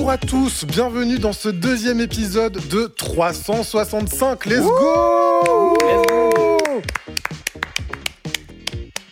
[0.00, 4.46] Bonjour à tous, bienvenue dans ce deuxième épisode de 365.
[4.46, 5.76] Let's go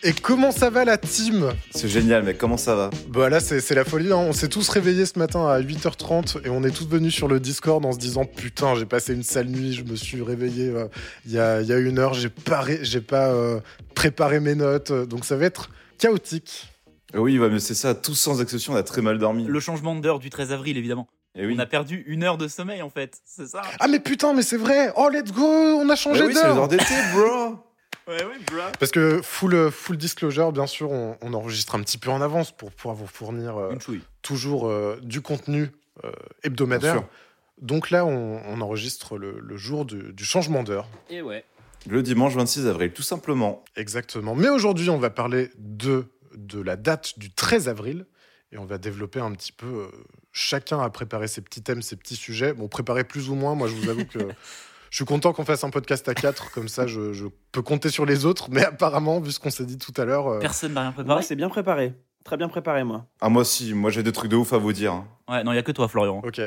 [0.01, 1.51] Et comment ça va la team?
[1.69, 2.89] C'est génial, mais comment ça va?
[3.07, 4.15] Bah là c'est la folie, hein.
[4.15, 7.39] on s'est tous réveillés ce matin à 8h30 et on est tous venus sur le
[7.39, 10.87] Discord en se disant putain j'ai passé une sale nuit, je me suis réveillé euh,
[11.27, 13.59] il y, a, il y a une heure, j'ai pas, ré- j'ai pas euh,
[13.93, 16.68] préparé mes notes, donc ça va être chaotique.
[17.15, 19.45] Oui, ouais, mais c'est ça, tous sans exception, on a très mal dormi.
[19.45, 21.07] Le changement d'heure du 13 avril, évidemment.
[21.35, 21.55] Et oui.
[21.55, 23.19] On a perdu une heure de sommeil, en fait.
[23.25, 26.23] C'est ça Ah mais putain mais c'est vrai Oh let's go On a Bah changé
[26.25, 27.55] oui, c'est les d'heure heures d'été, bro
[28.07, 28.57] Ouais, ouais, bro.
[28.79, 32.51] Parce que full, full disclosure, bien sûr, on, on enregistre un petit peu en avance
[32.51, 33.75] pour pouvoir vous fournir euh,
[34.23, 35.69] toujours euh, du contenu
[36.03, 36.11] euh, Bien
[36.43, 36.93] hebdomadaire.
[36.93, 37.03] sûr.
[37.61, 40.87] Donc là, on, on enregistre le, le jour du, du changement d'heure.
[41.11, 41.45] Et ouais.
[41.87, 43.63] Le dimanche 26 avril, tout simplement.
[43.75, 44.33] Exactement.
[44.33, 46.05] Mais aujourd'hui, on va parler de,
[46.45, 48.05] de la date du 13 avril.
[48.51, 49.67] Et on va développer un petit peu.
[49.67, 49.87] euh,
[50.31, 52.53] chacun a préparé ses petits thèmes, ses petits sujets.
[52.53, 53.53] Bon, préparé plus ou moins.
[53.55, 54.19] Moi, je vous avoue que
[54.89, 56.49] je suis content qu'on fasse un podcast à quatre.
[56.51, 58.49] Comme ça, je, je peux compter sur les autres.
[58.49, 60.27] Mais apparemment, vu ce qu'on s'est dit tout à l'heure.
[60.27, 61.21] euh, Personne n'a rien Moi, préparé.
[61.23, 61.93] c'est bien préparé.
[62.23, 63.05] Très bien préparé, moi.
[63.21, 64.93] Ah, moi aussi, moi j'ai des trucs de ouf à vous dire.
[64.93, 65.07] hein.
[65.29, 66.21] Ouais, non, il y a que toi, Florian.
[66.25, 66.41] Ok.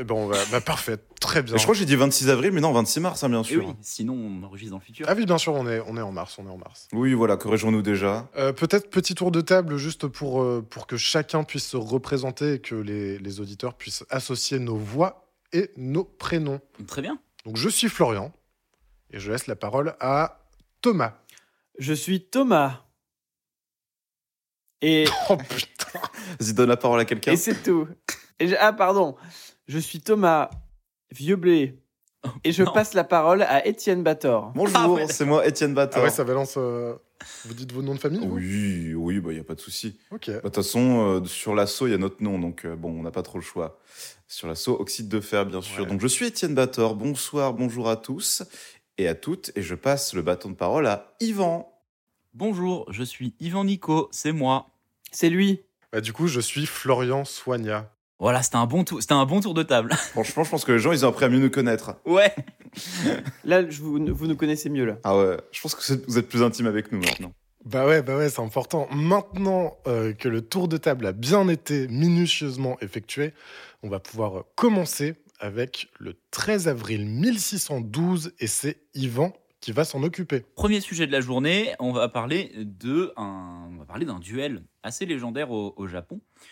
[0.00, 0.36] Eh ben, on va.
[0.50, 0.96] Bah, parfait.
[1.20, 1.54] Très bien.
[1.54, 3.44] Et je crois que j'ai dit 26 avril, mais non, 26 mars, hein, bien Et
[3.44, 3.66] sûr.
[3.68, 5.04] oui, sinon on enregistre dans le futur.
[5.08, 6.38] Ah oui, bien sûr, on est, on est en mars.
[6.38, 6.88] On est en mars.
[6.92, 8.28] Oui, voilà, corrigeons-nous déjà.
[8.36, 12.54] Euh, Peut-être petit tour de table juste pour, euh, pour que chacun puisse se représenter
[12.54, 16.60] et que les, les auditeurs puissent associer nos voix et nos prénoms.
[16.86, 17.18] Très bien.
[17.44, 18.32] Donc je suis Florian
[19.12, 20.46] et je laisse la parole à
[20.80, 21.14] Thomas.
[21.78, 22.80] Je suis Thomas.
[24.80, 26.00] Et, Oh putain
[26.38, 27.32] Vas-y, donne la parole à quelqu'un.
[27.32, 27.86] et c'est tout.
[28.38, 29.16] Et je- ah, pardon.
[29.70, 30.50] Je suis Thomas
[31.12, 31.78] Vieux Blé.
[32.42, 32.72] Et je non.
[32.72, 34.50] passe la parole à Étienne Bator.
[34.56, 36.02] Bonjour, Ah c'est moi, Étienne Ah Bator.
[36.02, 36.54] ouais, ça balance.
[36.56, 36.96] euh,
[37.44, 39.96] Vous dites vos noms de famille vous Oui, oui, bah y a pas de souci.
[40.10, 40.26] Ok.
[40.26, 42.90] Bah, De toute façon, euh, sur l'assaut, il y a notre nom, donc euh, bon,
[42.98, 43.78] on n'a pas trop le choix.
[44.26, 45.84] Sur l'assaut, oxyde de fer, bien sûr.
[45.84, 45.88] Ouais.
[45.88, 46.96] Donc je suis Étienne Bator.
[46.96, 48.42] Bonsoir, bonjour à tous
[48.98, 51.72] et à toutes, et je passe le bâton de parole à Yvan.
[52.34, 54.66] Bonjour, je suis Yvan Nico, c'est moi.
[55.12, 55.60] C'est lui.
[55.92, 57.88] Bah, du coup, je suis Florian Soigna.
[58.20, 59.92] Voilà, c'était un bon tour, c'était un bon tour de table.
[60.12, 61.96] Franchement, je pense que les gens, ils ont appris à mieux nous connaître.
[62.04, 62.32] ouais.
[63.44, 64.98] Là, je vous, vous nous connaissez mieux, là.
[65.02, 67.32] Ah ouais, je pense que vous êtes plus intime avec nous maintenant.
[67.64, 68.88] Bah ouais, bah ouais, c'est important.
[68.90, 73.32] Maintenant euh, que le tour de table a bien été minutieusement effectué,
[73.82, 79.84] on va pouvoir euh, commencer avec le 13 avril 1612 et c'est Yvan qui va
[79.84, 80.44] s'en occuper.
[80.54, 84.62] Premier sujet de la journée, on va parler de un, on va parler d'un duel
[84.82, 86.48] assez légendaire au, au Japon, euh,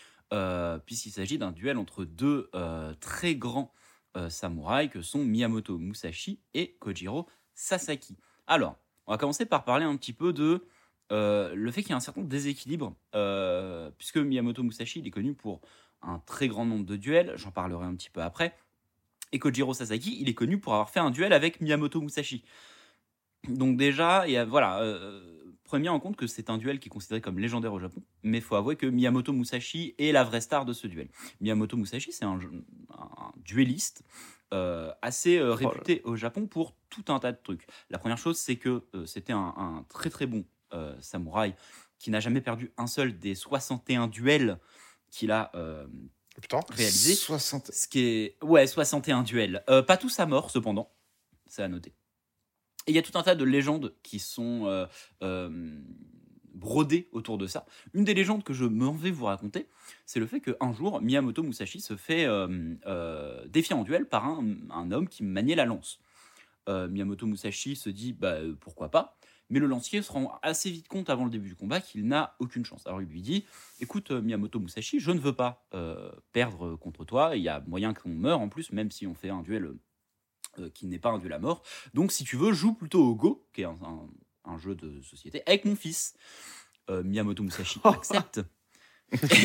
[0.85, 3.73] puisqu'il s'agit d'un duel entre deux euh, très grands
[4.17, 8.17] euh, samouraïs que sont Miyamoto Musashi et Kojiro Sasaki.
[8.47, 8.75] Alors,
[9.05, 10.67] on va commencer par parler un petit peu de
[11.11, 15.11] euh, le fait qu'il y a un certain déséquilibre, euh, puisque Miyamoto Musashi il est
[15.11, 15.61] connu pour
[16.01, 18.55] un très grand nombre de duels, j'en parlerai un petit peu après,
[19.31, 22.43] et Kojiro Sasaki il est connu pour avoir fait un duel avec Miyamoto Musashi.
[23.47, 25.38] Donc déjà, voilà, euh,
[25.69, 28.01] prenez bien en compte que c'est un duel qui est considéré comme légendaire au Japon,
[28.23, 31.09] mais il faut avouer que Miyamoto Musashi est la vraie star de ce duel.
[31.41, 32.39] Miyamoto Musashi, c'est un,
[32.97, 34.01] un duelliste
[34.51, 35.55] euh, assez euh, là.
[35.55, 37.67] réputé au Japon pour tout un tas de trucs.
[37.91, 40.43] La première chose, c'est que euh, c'était un, un très très bon
[40.99, 41.55] samouraï
[41.97, 44.59] qui n'a jamais perdu un seul des 61 duels
[45.11, 45.87] qu'il a euh,
[46.41, 46.59] Putain.
[46.69, 47.13] réalisé.
[47.15, 47.71] 60.
[47.71, 48.43] Ce qui est.
[48.43, 49.63] Ouais, 61 duels.
[49.87, 50.91] Pas tous à mort, cependant.
[51.47, 51.93] C'est à noter.
[52.87, 54.85] Et il y a tout un tas de légendes qui sont euh,
[55.21, 55.79] euh,
[56.53, 57.65] brodées autour de ça.
[57.93, 59.67] Une des légendes que je m'en vais vous raconter,
[60.05, 64.43] c'est le fait qu'un jour, Miyamoto Musashi se fait euh, défier en duel par un,
[64.71, 65.99] un homme qui maniait la lance.
[66.67, 69.17] Miyamoto Musashi se dit bah, pourquoi pas,
[69.49, 72.35] mais le lancier se rend assez vite compte avant le début du combat qu'il n'a
[72.37, 72.85] aucune chance.
[72.85, 73.43] Alors il lui dit
[73.79, 75.65] écoute Miyamoto Musashi, je ne veux pas
[76.31, 79.29] perdre contre toi, il y a moyen qu'on meure en plus, même si on fait
[79.29, 79.73] un duel
[80.67, 81.63] qui n'est pas un duel à mort.
[81.93, 84.09] Donc si tu veux, joue plutôt au Go, qui est un, un-
[84.51, 86.13] un jeu de société, avec mon fils.
[86.89, 88.41] Euh, Miyamoto Musashi accepte.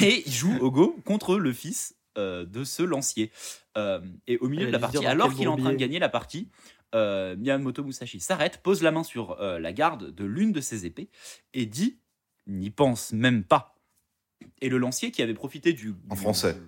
[0.03, 3.31] Et il joue au Go contre le fils euh, de ce lancier.
[3.77, 5.99] Euh, et au milieu Allez, de la partie, alors qu'il est en train de gagner
[5.99, 6.49] la partie,
[6.95, 10.87] euh, Miyamoto Musashi s'arrête, pose la main sur euh, la garde de l'une de ses
[10.87, 11.09] épées
[11.55, 11.99] et dit
[12.47, 13.75] N'y pense même pas.
[14.61, 15.95] Et le lancier qui avait profité du.
[16.11, 16.55] En français.
[16.55, 16.61] du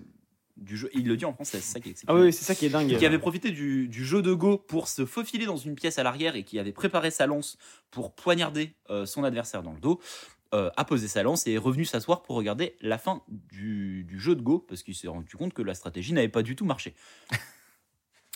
[0.65, 0.89] jeu.
[0.93, 2.23] Il le dit en français, c'est ça qui est Ah exceptionnel.
[2.25, 2.97] oui, c'est ça qui est dingue.
[2.97, 6.03] qui avait profité du, du jeu de Go pour se faufiler dans une pièce à
[6.03, 7.57] l'arrière et qui avait préparé sa lance
[7.91, 9.99] pour poignarder euh, son adversaire dans le dos,
[10.53, 13.21] euh, a posé sa lance et est revenu s'asseoir pour regarder la fin
[13.51, 16.41] du, du jeu de Go parce qu'il s'est rendu compte que la stratégie n'avait pas
[16.43, 16.95] du tout marché.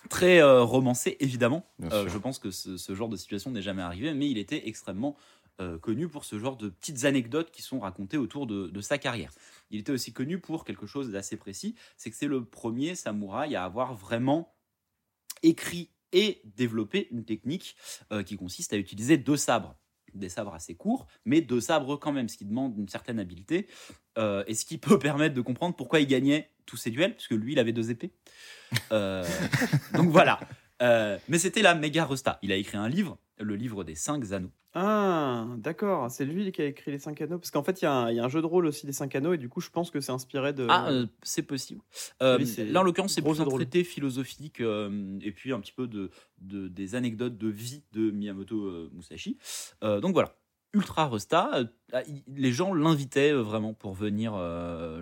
[0.10, 1.64] Très euh, romancé, évidemment.
[1.92, 4.68] Euh, je pense que ce, ce genre de situation n'est jamais arrivé, mais il était
[4.68, 5.16] extrêmement
[5.60, 8.98] euh, connu pour ce genre de petites anecdotes qui sont racontées autour de, de sa
[8.98, 9.32] carrière.
[9.72, 13.56] Il était aussi connu pour quelque chose d'assez précis, c'est que c'est le premier samouraï
[13.56, 14.54] à avoir vraiment
[15.44, 17.76] écrit et développé une technique
[18.12, 19.76] euh, qui consiste à utiliser deux sabres.
[20.14, 23.68] Des sabres assez courts, mais deux sabres quand même, ce qui demande une certaine habileté,
[24.18, 27.32] euh, et ce qui peut permettre de comprendre pourquoi il gagnait tous ses duels, puisque
[27.32, 28.12] lui, il avait deux épées.
[28.92, 29.26] Euh,
[29.94, 30.40] donc voilà.
[30.82, 32.40] Mais c'était la méga resta.
[32.42, 34.52] Il a écrit un livre, le livre des cinq anneaux.
[34.74, 36.10] Ah, d'accord.
[36.10, 37.38] C'est lui qui a écrit les 5 anneaux.
[37.38, 38.86] Parce qu'en fait, il y, a un- il y a un jeu de rôle aussi
[38.86, 39.34] des 5 anneaux.
[39.34, 40.66] Et du coup, je pense que c'est inspiré de.
[40.70, 41.82] Ah, euh, c'est possible.
[42.22, 45.74] Euh, Oui, là, en l'occurrence, c'est plus un traité philosophique euh, et puis un petit
[45.74, 46.10] peu de,
[46.40, 49.38] de- des anecdotes de vie de Miyamoto euh, Musashi.
[49.82, 50.38] Donc voilà,
[50.74, 51.52] ultra resta.
[51.92, 52.02] Ah,
[52.34, 54.34] les gens l'invitaient vraiment pour venir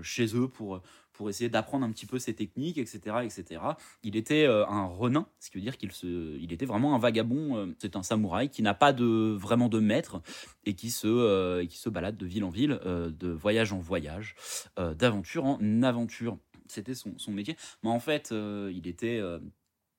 [0.01, 0.81] chez eux pour
[1.19, 3.61] pour essayer d'apprendre un petit peu ses techniques, etc., etc.
[4.03, 6.07] Il était euh, un renin, ce qui veut dire qu'il se,
[6.37, 7.57] il était vraiment un vagabond.
[7.57, 10.21] euh, c'est un samouraï qui n'a pas de vraiment de maître
[10.65, 14.35] et qui se, euh, qui se balade de ville en ville, de voyage en voyage,
[14.77, 16.37] d'aventure en aventure.
[16.67, 17.57] C'était son, son métier.
[17.83, 19.21] Mais en fait, il était.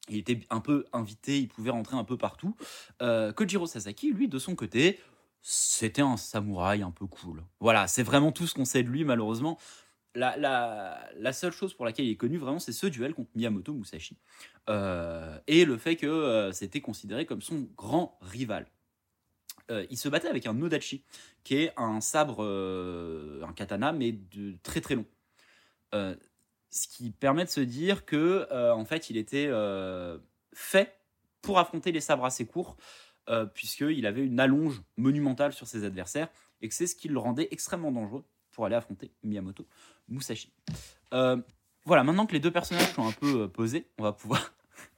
[0.08, 2.56] il était un peu invité, il pouvait rentrer un peu partout.
[3.02, 4.98] Euh, Kojiro Sasaki, lui, de son côté,
[5.42, 7.44] c'était un samouraï un peu cool.
[7.60, 9.58] Voilà, c'est vraiment tout ce qu'on sait de lui, malheureusement.
[10.14, 14.16] La, seule chose pour laquelle il est connu, vraiment, c'est ce duel contre Miyamoto Musashi.
[14.68, 18.66] Euh, et le fait que euh, c'était considéré comme son grand rival.
[19.70, 21.04] Euh, il se battait avec un Nodachi,
[21.44, 25.06] qui est un sabre, un katana, mais de très très long.
[25.92, 29.50] Ce qui permet de se dire que, en fait, il était
[30.52, 30.96] fait
[31.40, 32.76] pour affronter les sabres assez courts,
[33.54, 36.28] puisqu'il avait une allonge monumentale sur ses adversaires,
[36.62, 39.66] et que c'est ce qui le rendait extrêmement dangereux pour aller affronter Miyamoto
[40.08, 40.52] Musashi.
[41.12, 41.36] Euh,
[41.84, 44.52] voilà, maintenant que les deux personnages sont un peu euh, posés, on va pouvoir.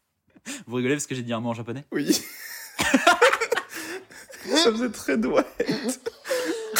[0.67, 2.13] Vous rigolez parce que j'ai dit un mot en japonais Oui.
[4.45, 5.47] Ça faisait très douette.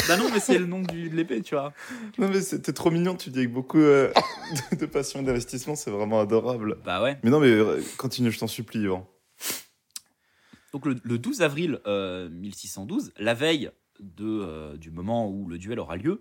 [0.09, 1.73] Bah non, mais c'est le nom du- de l'épée, tu vois.
[2.19, 4.13] Non, mais c'était trop mignon, tu dis avec beaucoup euh,
[4.73, 6.77] de, de passion et d'investissement, c'est vraiment adorable.
[6.85, 7.19] Bah ouais.
[7.23, 7.57] Mais non, mais
[7.99, 9.09] continue, je t'en supplie, Yvan.
[10.73, 13.71] Donc le, le 12 avril euh, 1612, la veille
[14.01, 16.21] de, euh, du moment où le duel aura lieu,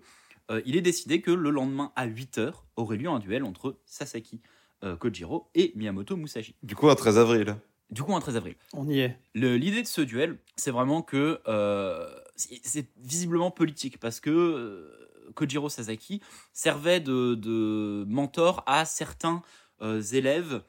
[0.52, 4.40] euh, il est décidé que le lendemain à 8h aurait lieu un duel entre Sasaki
[4.84, 6.54] euh, Kojiro et Miyamoto Musashi.
[6.62, 7.56] Du coup, un 13 avril.
[7.90, 8.54] Du coup, un 13 avril.
[8.72, 9.18] On y est.
[9.34, 14.30] Le- L'idée de ce duel, c'est vraiment que euh, c'est c'est visiblement politique parce que
[14.30, 16.20] euh, Kojiro Sasaki
[16.52, 19.42] servait de, de mentor à certains
[19.82, 20.62] euh, élèves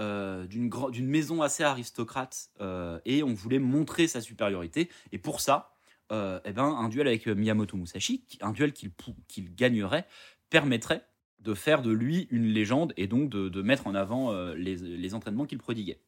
[0.00, 4.88] euh, d'une maison assez aristocrate euh, et on voulait montrer sa supériorité.
[5.12, 5.71] Et pour ça,
[6.12, 10.06] euh, eh ben, un duel avec Miyamoto Musashi, un duel qu'il gagnerait,
[10.50, 11.06] permettrait
[11.42, 14.76] de faire de lui une légende et donc de, de mettre en avant euh, les,
[14.76, 16.00] les entraînements qu'il prodiguait.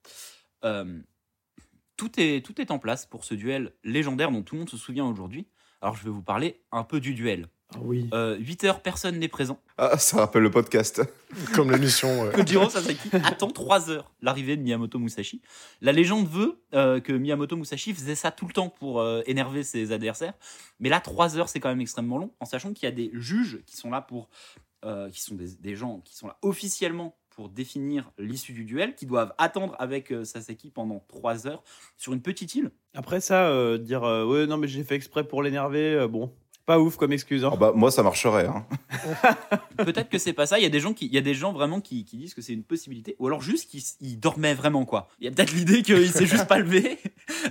[0.65, 1.01] Euh,
[1.97, 4.77] tout, est, tout est en place pour ce duel légendaire dont tout le monde se
[4.77, 5.49] souvient aujourd'hui.
[5.81, 7.49] Alors je vais vous parler un peu du duel.
[7.83, 8.09] Oui.
[8.15, 9.59] Euh, 8 heures, personne n'est présent.
[9.79, 11.03] Ah, ça rappelle le podcast.
[11.55, 12.09] Comme l'émission.
[12.27, 15.41] euh, Kojiro Sasaki attend 3 heures l'arrivée de Miyamoto Musashi.
[15.81, 19.63] La légende veut euh, que Miyamoto Musashi faisait ça tout le temps pour euh, énerver
[19.63, 20.35] ses adversaires.
[20.81, 23.11] Mais là, 3 heures, c'est quand même extrêmement long, en sachant qu'il y a des
[23.15, 24.29] juges qui sont là pour.
[24.85, 28.95] euh, qui sont des, des gens qui sont là officiellement pour définir l'issue du duel,
[28.95, 31.65] qui doivent attendre avec euh, Sasaki pendant 3 heures
[31.97, 32.71] sur une petite île.
[32.95, 36.33] Après ça, euh, dire euh, ouais, non, mais j'ai fait exprès pour l'énerver, euh, bon,
[36.67, 37.45] pas ouf comme excuse.
[37.45, 37.51] hein.
[37.53, 38.47] Ah bah, moi, ça marcherait.
[38.47, 38.65] Hein.
[39.77, 40.59] Peut-être que c'est pas ça.
[40.59, 42.35] Il y a des gens qui, il y a des gens vraiment qui, qui disent
[42.35, 45.09] que c'est une possibilité, ou alors juste qu'ils ils dormaient vraiment quoi.
[45.21, 46.99] Il y a peut-être l'idée qu'il s'est juste pas levé,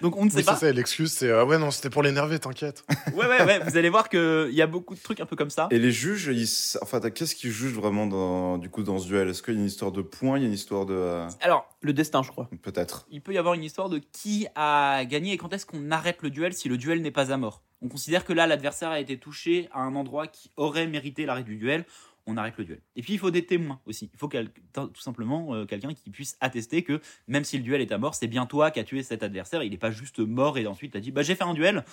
[0.02, 0.56] donc on ne sait Oui, c'est pas.
[0.58, 2.84] ça, et l'excuse, c'est ah ouais, non, c'était pour l'énerver, t'inquiète.
[3.14, 3.60] Ouais, ouais, ouais.
[3.60, 5.68] Vous allez voir qu'il y a beaucoup de trucs un peu comme ça.
[5.72, 6.78] Et les juges, ils...
[6.82, 9.30] enfin, qu'est-ce qu'ils jugent vraiment dans, du coup, dans ce duel?
[9.30, 10.94] Est-ce qu'il y a une histoire de points Il y a une histoire de.
[10.96, 12.50] euh, Alors, Le destin, je crois.
[12.62, 13.06] Peut-être.
[13.12, 16.18] il peut y avoir une histoire de qui a gagné et quand est-ce qu'on arrête
[16.22, 17.62] le duel si le duel n'est pas à mort?
[17.82, 21.44] On considère que là, l'adversaire a été touché à un endroit qui aurait mérité l'arrêt
[21.44, 21.84] du duel.
[22.26, 22.82] On arrête le duel.
[22.96, 24.10] Et puis, il faut des témoins aussi.
[24.14, 27.92] Il faut tout simplement euh, quelqu'un qui puisse attester que même si le duel est
[27.92, 29.62] à mort, c'est bien toi qui as tué cet adversaire.
[29.62, 31.84] Il n'est pas juste mort et ensuite t'as dit bah, j'ai fait un duel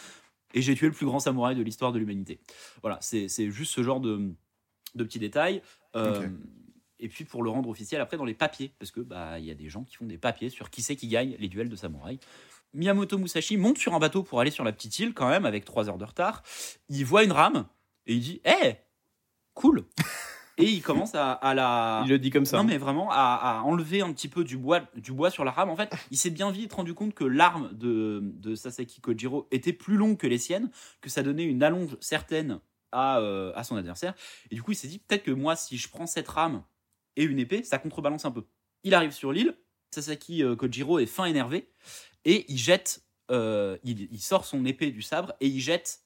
[0.55, 2.41] et j'ai tué le plus grand samouraï de l'histoire de l'humanité.
[2.83, 4.33] Voilà, c'est juste ce genre de,
[4.95, 5.63] de petits détails.
[5.97, 6.29] Euh.
[7.03, 9.51] Et puis pour le rendre officiel après dans les papiers, parce que bah il y
[9.51, 11.77] a des gens qui font des papiers sur qui c'est qui gagne les duels de
[11.77, 12.19] samouraï.
[12.75, 15.65] Miyamoto Musashi monte sur un bateau pour aller sur la petite île quand même avec
[15.65, 16.43] 3 heures de retard.
[16.89, 17.67] Il voit une rame
[18.07, 18.75] et il dit "Eh,
[19.61, 19.85] cool."
[20.63, 22.03] et il commence à, à la.
[22.05, 22.59] Il le dit comme ça.
[22.59, 25.51] Non mais vraiment à, à enlever un petit peu du bois, du bois sur la
[25.51, 25.71] rame.
[25.71, 29.73] En fait, il s'est bien vite rendu compte que l'arme de, de Sasaki Kojiro était
[29.73, 32.61] plus longue que les siennes, que ça donnait une allonge certaine
[32.93, 34.15] à, euh, à son adversaire.
[34.51, 36.63] Et du coup, il s'est dit peut-être que moi, si je prends cette rame
[37.17, 38.45] et une épée, ça contrebalance un peu.
[38.85, 39.57] Il arrive sur l'île,
[39.95, 41.71] Sasaki euh, Kojiro est fin énervé
[42.25, 46.01] et il jette, euh, il, il sort son épée du sabre et il jette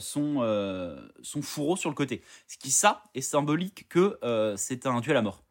[0.00, 2.22] son, euh, son fourreau sur le côté.
[2.46, 5.42] Ce qui, ça, est symbolique que euh, c'est un duel à mort.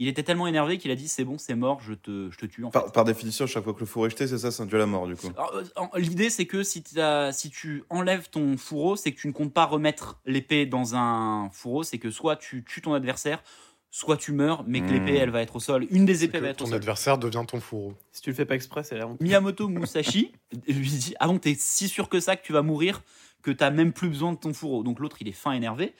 [0.00, 2.46] Il était tellement énervé qu'il a dit c'est bon, c'est mort, je te, je te
[2.46, 2.64] tue.
[2.64, 2.92] En fait.
[2.92, 4.86] Par, définition, chaque fois que le four est jeté, c'est ça, c'est un duel à
[4.86, 5.26] mort du coup.
[5.36, 5.64] Euh,
[5.96, 6.84] L'idée, c'est que si,
[7.32, 11.50] si tu enlèves ton fourreau, c'est que tu ne comptes pas remettre l'épée dans un
[11.50, 13.42] fourreau, c'est que soit tu tues ton adversaire,
[13.90, 14.92] soit tu meurs, mais que Hmm.
[14.92, 15.86] l'épée, elle va être au sol.
[15.90, 16.76] Une des épées va être au ton sol.
[16.76, 17.94] adversaire devient ton fourreau.
[18.12, 19.20] Si tu le fais pas exprès, c'est la honte.
[19.20, 20.32] Miyamoto Musashi
[20.68, 23.02] lui dit Ah bon, t'es si sûr que ça que tu vas mourir
[23.42, 24.82] que t'as même plus besoin de ton fourreau.
[24.82, 25.94] Donc l'autre, il est fin énervé.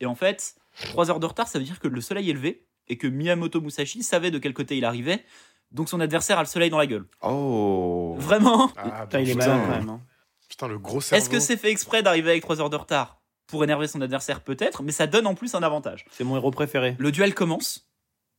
[0.00, 0.54] Et en fait,
[0.90, 3.60] trois heures de retard, ça veut dire que le soleil est levé et que Miyamoto
[3.60, 5.24] Musashi savait de quel côté il arrivait.
[5.70, 7.06] Donc son adversaire a le soleil dans la gueule.
[7.22, 9.88] Oh Vraiment Ah, Putain, il est malin quand même.
[9.88, 10.00] hein.
[10.48, 11.18] Putain, le gros cerveau.
[11.22, 14.42] Est-ce que c'est fait exprès d'arriver avec 3 heures de retard pour énerver son adversaire?
[14.42, 16.04] Peut-être, mais ça donne en plus un avantage.
[16.10, 16.94] C'est mon héros préféré.
[16.98, 17.88] Le duel commence.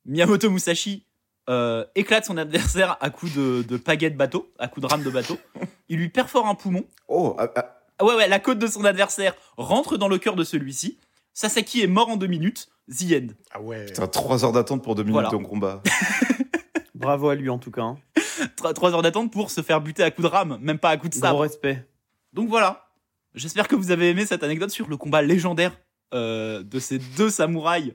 [0.05, 1.07] Miyamoto Musashi
[1.49, 5.03] euh, éclate son adversaire à coups de, de pagaie de bateau, à coups de rame
[5.03, 5.39] de bateau.
[5.89, 6.85] Il lui perfore un poumon.
[7.07, 10.43] Oh ah, Ah ouais, ouais, la côte de son adversaire rentre dans le cœur de
[10.43, 10.97] celui-ci.
[11.33, 12.69] Sasaki est mort en deux minutes.
[12.89, 13.27] The end.
[13.51, 13.85] Ah ouais.
[13.85, 15.29] Putain, 3 heures d'attente pour 2 minutes Voilà.
[15.29, 15.81] de combat.
[16.95, 17.81] Bravo à lui en tout cas.
[17.83, 17.97] hein.
[18.55, 21.15] 3 heures d'attente pour se faire buter à coups de rame, même pas à coups
[21.15, 21.41] de Gros sabre.
[21.41, 21.85] respect.
[22.33, 22.87] Donc voilà.
[23.35, 25.75] J'espère que vous avez aimé cette anecdote sur le combat légendaire
[26.13, 27.93] euh, de ces deux samouraïs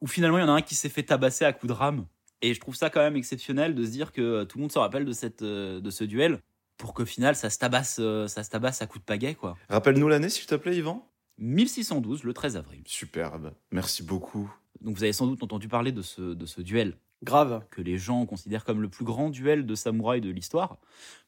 [0.00, 2.06] où finalement il y en a un qui s'est fait tabasser à coups de rame.
[2.40, 4.72] Et je trouve ça quand même exceptionnel de se dire que euh, tout le monde
[4.72, 6.40] se rappelle de, cette, euh, de ce duel
[6.76, 9.56] pour qu'au final ça se tabasse, euh, ça se tabasse à coups de pagaie quoi.
[9.68, 12.82] Rappelle-nous l'année, s'il te plaît, Yvan 1612, le 13 avril.
[12.86, 13.54] Superbe.
[13.72, 14.52] Merci beaucoup.
[14.80, 17.64] Donc vous avez sans doute entendu parler de ce, de ce duel Grave.
[17.70, 20.78] que les gens considèrent comme le plus grand duel de samouraï de l'histoire,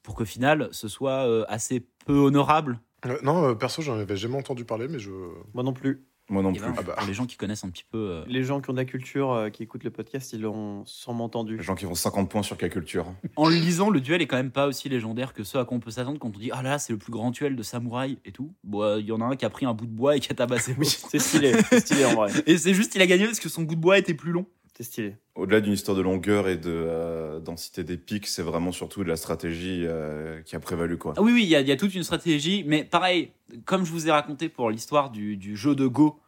[0.02, 2.80] pour qu'au final ce soit euh, assez peu honorable.
[3.06, 5.10] Euh, non, euh, perso, j'en avais jamais entendu parler, mais je.
[5.54, 6.06] Moi non plus.
[6.28, 6.66] Moi non Et plus.
[6.66, 6.94] ben, Ah bah.
[6.98, 8.84] Pour les gens qui connaissent un petit peu euh, Les gens qui ont de la
[8.84, 11.56] culture, euh, qui écoutent le podcast, ils l'ont sûrement entendu.
[11.56, 13.06] Les gens qui font 50 points sur quelle culture
[13.36, 15.76] En le lisant, le duel est quand même pas aussi légendaire que ce à quoi
[15.76, 17.62] on peut s'attendre quand on dit Ah là là, c'est le plus grand duel de
[17.62, 18.52] samouraï et tout.
[18.64, 20.20] Bon, euh, il y en a un qui a pris un bout de bois et
[20.20, 21.52] qui a tabassé Oui, c'est stylé.
[21.70, 22.32] C'est stylé en vrai.
[22.46, 24.46] Et c'est juste, il a gagné parce que son bout de bois était plus long.
[24.76, 25.16] C'est stylé.
[25.36, 29.08] Au-delà d'une histoire de longueur et de euh, densité des pics, c'est vraiment surtout de
[29.08, 30.98] la stratégie euh, qui a prévalu.
[30.98, 31.14] quoi.
[31.16, 33.30] Ah oui, oui, il y, a- il y a toute une stratégie, mais pareil,
[33.64, 36.20] comme je vous ai raconté pour l'histoire du, du jeu de Go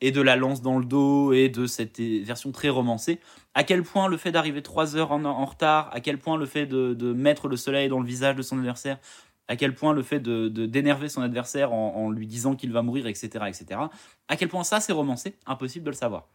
[0.00, 3.20] et de la lance dans le dos et de cette eh, version très romancée,
[3.54, 6.46] à quel point le fait d'arriver trois heures en, en retard, à quel point le
[6.46, 8.98] fait de, de mettre le soleil dans le visage de son adversaire,
[9.46, 12.72] à quel point le fait de de- d'énerver son adversaire en, en lui disant qu'il
[12.72, 13.80] va mourir, etc., etc.,
[14.28, 16.28] à quel point ça c'est romancé, impossible de le savoir.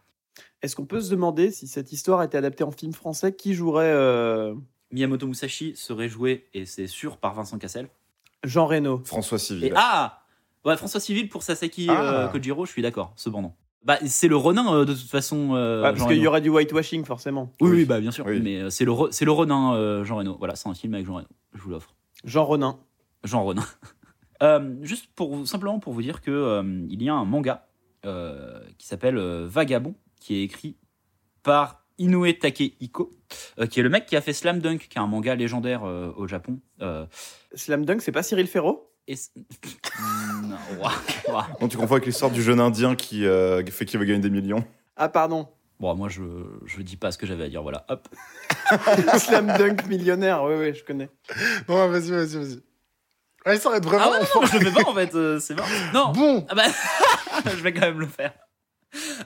[0.62, 3.92] Est-ce qu'on peut se demander si cette histoire était adaptée en film français, qui jouerait
[3.92, 4.54] euh,
[4.92, 7.88] Miyamoto Musashi serait joué, et c'est sûr, par Vincent Cassel.
[8.44, 9.72] Jean Reno François Et Civil.
[9.76, 10.22] ah
[10.64, 12.24] ouais, François Civil pour Sasaki Ah.
[12.24, 13.54] euh, Kojiro, je suis d'accord, cependant.
[13.82, 15.54] Bah, c'est le Ronin euh, de toute façon.
[15.54, 17.50] euh, Ah, Parce Jean qu'il y aurait du whitewashing forcément.
[17.62, 17.76] Oui, Oui.
[17.78, 18.26] oui, bah bien sûr.
[18.26, 18.38] Oui.
[18.42, 20.36] Mais euh, c'est le, c'est le Ronin euh, Jean Reno.
[20.38, 21.28] Voilà, c'est un film avec Jean Reno.
[21.54, 21.94] Je vous l'offre.
[22.24, 22.78] Jean Ronin.
[23.24, 23.64] Jean Ronin.
[24.42, 27.68] Euh, juste pour vous- simplement pour vous dire que euh, il y a un manga
[28.06, 30.76] euh, qui s'appelle euh, Vagabond, qui est écrit
[31.42, 33.10] par Inoue Takehiko,
[33.58, 35.84] euh, qui est le mec qui a fait Slam Dunk, qui est un manga légendaire
[35.84, 36.60] euh, au Japon.
[36.80, 37.04] Euh,
[37.54, 38.48] Slam Dunk, c'est pas Cyril
[39.08, 39.30] et c-
[41.60, 44.30] Non, tu confonds avec l'histoire du jeune indien qui euh, fait qu'il veut gagner des
[44.30, 44.64] millions.
[44.96, 45.48] Ah, pardon.
[45.78, 46.22] Bon, moi je
[46.66, 47.62] je dis pas ce que j'avais à dire.
[47.62, 48.06] Voilà, hop.
[49.18, 51.08] Slam Dunk millionnaire, oui, oui, je connais.
[51.68, 52.60] Non, vas-y, vas-y, vas-y.
[53.46, 54.04] Ouais, ça arrête vraiment.
[54.06, 55.14] Ah ouais, non, non, je le fais pas en fait.
[55.14, 55.62] euh, c'est bon.
[55.94, 56.12] Non.
[56.12, 56.64] Bon, Ah bah,
[57.46, 58.34] je vais quand même le faire.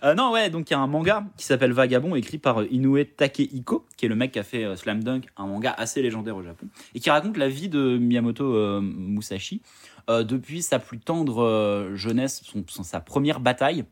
[0.02, 2.68] Euh, non, ouais, donc il y a un manga qui s'appelle Vagabond, écrit par euh,
[2.70, 6.02] Inoue Takehiko, qui est le mec qui a fait euh, Slam Dunk, un manga assez
[6.02, 9.62] légendaire au Japon, et qui raconte la vie de Miyamoto Musashi
[10.08, 13.84] depuis sa plus tendre jeunesse, son, sa première bataille,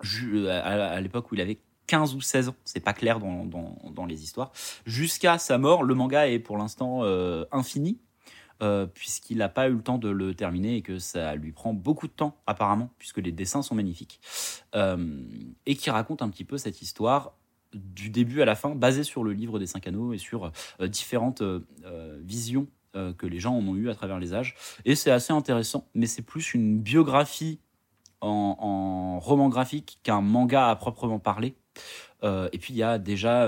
[0.00, 4.24] à, l'époque où il avait 15 ou 16 ans, c'est pas clair dans, dans, les
[4.24, 4.50] histoires,
[4.84, 5.84] jusqu'à sa mort.
[5.84, 7.04] Le manga est pour l'instant
[7.52, 8.00] infini,
[8.62, 11.74] euh, puisqu'il n'a pas eu le temps de le terminer et que ça lui prend
[11.74, 14.20] beaucoup de temps apparemment, puisque les dessins sont magnifiques,
[14.74, 15.22] Euh,
[15.66, 17.34] et qui raconte un petit peu cette histoire
[17.74, 20.88] du début à la fin, basée sur le livre des cinq anneaux et sur euh,
[20.88, 21.42] différentes
[22.20, 22.66] visions
[23.18, 24.54] que les gens en ont eues à travers les âges.
[24.86, 27.60] Et c'est assez intéressant, mais c'est plus une biographie
[28.22, 31.56] en, roman graphique qu'un manga à proprement parler.
[32.22, 33.46] Et puis il y a déjà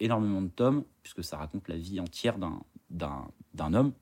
[0.00, 2.36] énormément de tomes, puisque ça raconte la vie entière
[2.90, 3.94] d'un homme.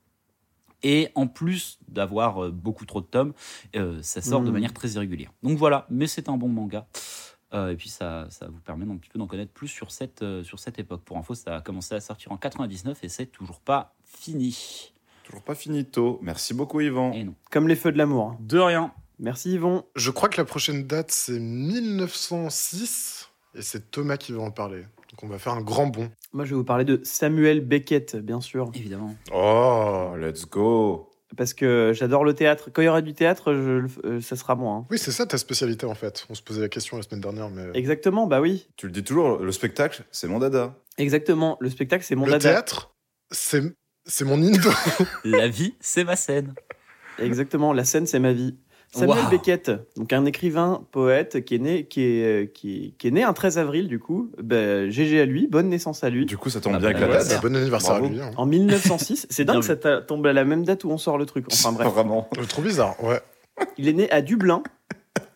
[0.82, 3.32] Et en plus d'avoir euh, beaucoup trop de tomes,
[3.74, 4.52] euh, ça sort de Mhm.
[4.52, 5.32] manière très irrégulière.
[5.42, 6.86] Donc voilà, mais c'est un bon manga.
[7.54, 10.22] Euh, et puis ça, ça vous permet un petit peu d'en connaître plus sur cette,
[10.22, 11.02] euh, sur cette époque.
[11.04, 14.92] Pour info, ça a commencé à sortir en 99 et c'est toujours pas fini.
[15.24, 16.18] Toujours pas finito.
[16.22, 17.12] Merci beaucoup, Yvan.
[17.12, 17.34] Et non.
[17.50, 18.36] Comme les feux de l'amour.
[18.40, 18.92] De rien.
[19.18, 19.84] Merci Yvon.
[19.96, 23.30] Je crois que la prochaine date, c'est 1906.
[23.54, 24.84] Et c'est Thomas qui va en parler.
[25.20, 26.10] Donc on va faire un grand bond.
[26.32, 28.70] Moi, je vais vous parler de Samuel Beckett, bien sûr.
[28.74, 29.14] Évidemment.
[29.32, 31.10] Oh, let's go.
[31.36, 32.70] Parce que j'adore le théâtre.
[32.72, 34.74] Quand il y aura du théâtre, je, le- euh, ça sera moi.
[34.74, 34.86] hein.
[34.90, 36.26] Oui, c'est ça ta spécialité en fait.
[36.30, 37.66] On se posait la question la semaine dernière, mais.
[37.74, 38.68] Exactement, bah oui.
[38.76, 40.74] Tu le dis toujours, le spectacle, c'est mon dada.
[40.98, 41.56] Exactement.
[41.60, 42.50] Le spectacle, c'est mon le dada.
[42.52, 42.94] théâtre,
[43.30, 43.62] c'est
[44.04, 44.70] c'est mon indo.
[45.24, 46.54] La vie, c'est ma scène.
[47.18, 47.72] Exactement.
[47.72, 48.56] La scène, c'est ma vie.
[48.98, 49.30] Samuel Wow.
[49.30, 53.22] Beckett, donc un écrivain, poète, qui est né, qui est, euh, qui, qui est né
[53.22, 54.30] un 13 avril, du coup.
[54.42, 56.26] Bah, GG à lui, bonne naissance à lui.
[56.26, 57.42] Du coup, ça tombe Ah bien bah, avec la date.
[57.42, 58.06] Bon anniversaire Bravo.
[58.06, 58.20] à lui.
[58.20, 58.30] hein.
[58.36, 59.26] En 1906.
[59.30, 61.46] C'est dingue que ça tombe à la même date où on sort le truc.
[61.52, 61.88] Enfin bref.
[61.92, 62.28] Vraiment.
[62.38, 63.20] Euh, Trop bizarre, ouais.
[63.78, 64.62] Il est né à Dublin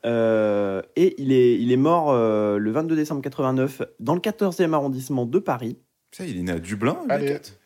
[0.07, 4.73] euh, et il est, il est mort euh, le 22 décembre 89 dans le 14e
[4.73, 5.79] arrondissement de Paris.
[6.13, 6.99] Ça, il est né à Dublin.
[7.09, 7.59] Beckett?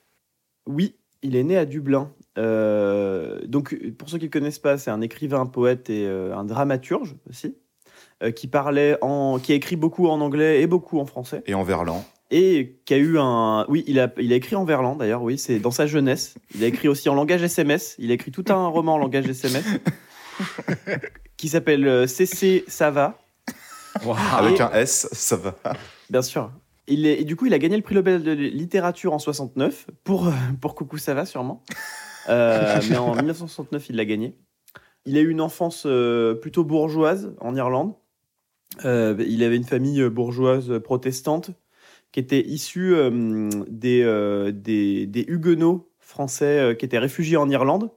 [0.67, 2.11] Oui, il est né à Dublin.
[2.39, 6.35] Euh, donc, pour ceux qui ne connaissent pas, c'est un écrivain, un poète et euh,
[6.37, 7.57] un dramaturge aussi,
[8.23, 11.55] euh, qui parlait en, qui a écrit beaucoup en anglais et beaucoup en français, Et
[11.55, 12.05] en verlan.
[12.31, 15.39] et qui a eu un, oui, il a, il a écrit en verlan d'ailleurs, oui,
[15.39, 16.35] c'est dans sa jeunesse.
[16.57, 17.95] Il a écrit aussi en langage SMS.
[17.99, 19.65] Il a écrit tout un roman en langage SMS
[21.37, 23.19] qui s'appelle CC Ça va.
[24.37, 25.55] Avec Et- un S, ça va.
[26.11, 26.51] Bien sûr.
[26.87, 29.87] Il est, et du coup, il a gagné le prix Nobel de littérature en 69
[30.05, 31.63] pour, pour Coucou ça va sûrement.
[32.29, 34.37] Euh, mais en 1969, il l'a gagné.
[35.07, 37.95] Il a eu une enfance euh, plutôt bourgeoise en Irlande.
[38.85, 41.51] Euh, il avait une famille bourgeoise protestante
[42.13, 42.95] qui était issue
[43.69, 47.91] des, des, des huguenots français qui étaient réfugiés en Irlande.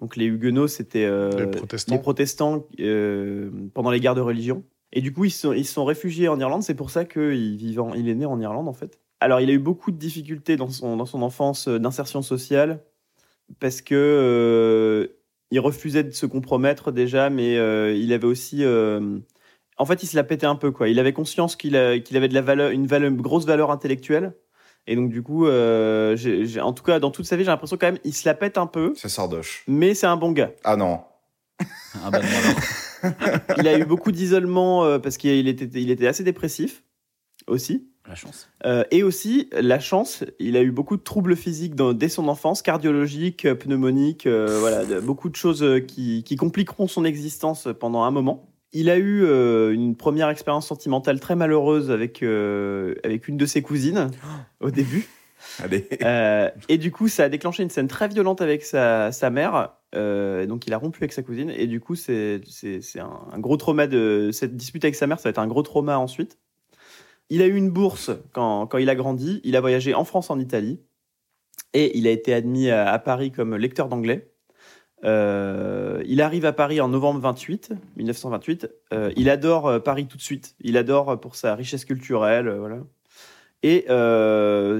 [0.00, 1.94] Donc les huguenots, c'était euh, Les protestants.
[1.94, 4.64] les protestants euh, pendant les guerres de religion.
[4.92, 6.62] Et du coup, ils se sont, ils sont réfugiés en Irlande.
[6.62, 8.98] C'est pour ça qu'il il est né en Irlande, en fait.
[9.20, 12.82] Alors, il a eu beaucoup de difficultés dans son, dans son enfance d'insertion sociale
[13.58, 15.08] parce que euh,
[15.50, 18.64] il refusait de se compromettre déjà, mais euh, il avait aussi.
[18.64, 19.18] euh,
[19.78, 20.88] en fait, il se la pétait un peu, quoi.
[20.88, 24.34] Il avait conscience qu'il avait de la valeur, une valeur, grosse valeur intellectuelle.
[24.86, 26.16] Et donc, du coup, euh,
[26.60, 28.58] en tout cas, dans toute sa vie, j'ai l'impression quand même, il se la pète
[28.58, 29.62] un peu, C'est Sardoche.
[29.66, 30.52] mais c'est un bon gars.
[30.64, 31.00] Ah non.
[32.02, 33.40] Ah bah non, alors.
[33.58, 36.82] Il a eu beaucoup d'isolement euh, parce qu'il était, il était assez dépressif
[37.46, 37.88] aussi.
[38.10, 38.48] La chance.
[38.66, 42.26] Euh, et aussi, la chance, il a eu beaucoup de troubles physiques dans- dès son
[42.26, 47.68] enfance, cardiologiques, euh, pneumoniques, euh, voilà, de- beaucoup de choses qui, qui compliqueront son existence
[47.78, 48.48] pendant un moment.
[48.72, 53.62] Il a eu euh, une première expérience sentimentale très malheureuse avec, avec une de ses
[53.62, 54.10] cousines
[54.60, 55.06] au début.
[55.62, 55.86] Allez.
[56.68, 59.70] Et du coup, ça a déclenché une scène très violente avec sa, sa mère.
[59.94, 61.50] Donc, il a rompu avec sa cousine.
[61.50, 62.40] Et du coup, c'est
[62.96, 65.18] un, un gros trauma de cette dispute avec sa mère.
[65.20, 66.38] Ça va être un gros trauma ensuite.
[67.30, 69.40] Il a eu une bourse quand, quand il a grandi.
[69.44, 70.80] Il a voyagé en France, en Italie.
[71.72, 74.28] Et il a été admis à, Paris comme lecteur d'anglais.
[75.04, 78.68] Euh, il arrive à Paris en novembre 28, 1928.
[78.92, 80.56] Euh, il adore euh, Paris tout de suite.
[80.60, 82.52] Il adore pour sa richesse culturelle.
[83.62, 83.86] Et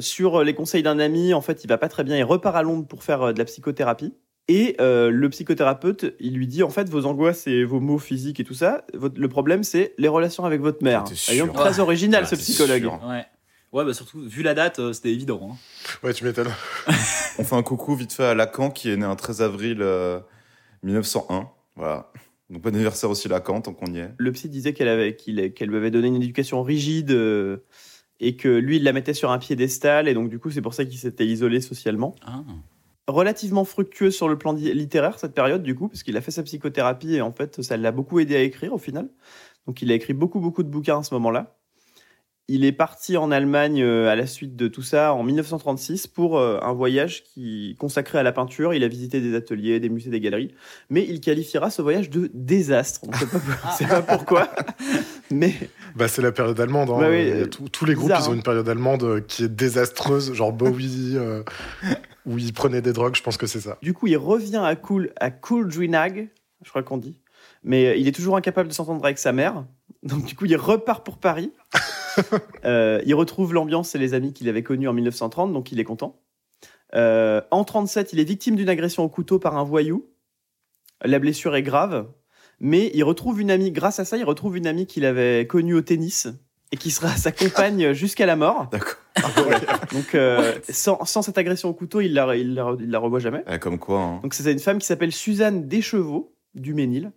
[0.00, 2.16] sur les conseils d'un ami, en fait, il va pas très bien.
[2.16, 4.14] Il repart à Londres pour faire de la psychothérapie.
[4.52, 8.40] Et euh, le psychothérapeute, il lui dit en fait, vos angoisses et vos maux physiques
[8.40, 11.04] et tout ça, votre- le problème, c'est les relations avec votre mère.
[11.14, 11.52] Sûr.
[11.52, 12.82] très original, ce psychologue.
[12.82, 13.00] sûr.
[13.08, 13.24] Ouais.
[13.72, 15.50] Ouais, bah surtout, vu la date, euh, c'était évident.
[15.52, 15.56] hein.
[16.02, 16.48] Ouais, tu m'étonnes.
[17.38, 20.18] On fait un coucou vite fait à Lacan qui est né un 13 avril euh,
[20.82, 21.48] 1901.
[21.76, 22.10] Voilà.
[22.50, 24.10] Donc bon anniversaire aussi Lacan, tant qu'on y est.
[24.18, 27.58] Le psy disait qu'elle avait, qu'elle lui avait donné une éducation rigide euh,
[28.18, 30.08] et que lui, il la mettait sur un piédestal.
[30.08, 32.16] Et donc, du coup, c'est pour ça qu'il s'était isolé socialement.
[32.26, 32.42] Ah.
[33.10, 36.42] Relativement fructueuse sur le plan littéraire cette période du coup parce qu'il a fait sa
[36.42, 39.08] psychothérapie et en fait ça l'a beaucoup aidé à écrire au final.
[39.66, 41.56] Donc il a écrit beaucoup beaucoup de bouquins à ce moment-là.
[42.52, 46.36] Il est parti en Allemagne euh, à la suite de tout ça en 1936 pour
[46.36, 48.74] euh, un voyage qui consacré à la peinture.
[48.74, 50.52] Il a visité des ateliers des musées des galeries.
[50.88, 53.02] Mais il qualifiera ce voyage de désastre.
[53.06, 54.48] On ne sait pas, on sait pas pourquoi.
[55.30, 55.54] Mais
[55.94, 56.90] Bah, c'est la période allemande.
[56.90, 56.98] hein.
[56.98, 58.36] Bah oui, tout- tous les groupes, bizarre, ils ont hein.
[58.36, 61.44] une période allemande euh, qui est désastreuse, genre Bowie, euh,
[62.26, 63.78] où ils prenaient des drogues, je pense que c'est ça.
[63.82, 67.18] Du coup, il revient à Cool, à Cool je crois qu'on dit.
[67.62, 69.64] Mais euh, il est toujours incapable de s'entendre avec sa mère.
[70.02, 71.52] Donc, du coup, il repart pour Paris.
[72.64, 75.84] Euh, il retrouve l'ambiance et les amis qu'il avait connus en 1930, donc il est
[75.84, 76.20] content.
[76.94, 80.10] Euh, en 37, il est victime d'une agression au couteau par un voyou.
[81.02, 82.08] La blessure est grave,
[82.58, 85.74] mais il retrouve une amie, grâce à ça, il retrouve une amie qu'il avait connue
[85.74, 86.26] au tennis
[86.72, 88.68] et qui sera sa compagne jusqu'à la mort.
[88.70, 88.96] D'accord.
[89.92, 93.18] Donc, euh, sans, sans cette agression au couteau, il la, il la, il la revoit
[93.20, 93.42] jamais.
[93.50, 94.00] Eh, comme quoi.
[94.00, 94.20] hein.
[94.22, 97.12] Donc c'est une femme qui s'appelle Suzanne Deschevaux du Ménil.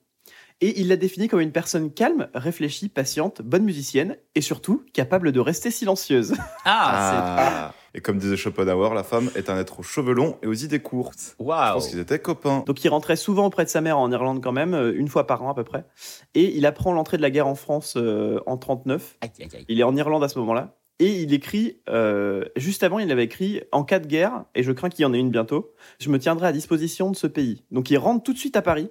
[0.62, 5.32] Et il la définit comme une personne calme, réfléchie, patiente, bonne musicienne et surtout capable
[5.34, 6.34] de rester silencieuse.
[6.66, 7.74] Ah, Ah.
[7.96, 10.80] Et comme disait Schopenhauer, la femme est un être aux cheveux longs et aux idées
[10.80, 11.36] courtes.
[11.40, 12.64] Je Waouh pense qu'ils étaient copains.
[12.66, 15.28] Donc il rentrait souvent auprès de sa mère en Irlande quand même, euh, une fois
[15.28, 15.86] par an à peu près.
[16.34, 19.18] Et il apprend l'entrée de la guerre en France euh, en 39.
[19.22, 19.66] Aïe, aïe, aïe.
[19.68, 20.76] Il est en Irlande à ce moment-là.
[21.04, 24.72] Et il écrit, euh, juste avant, il avait écrit En cas de guerre, et je
[24.72, 27.64] crains qu'il y en ait une bientôt, je me tiendrai à disposition de ce pays.
[27.72, 28.90] Donc il rentre tout de suite à Paris.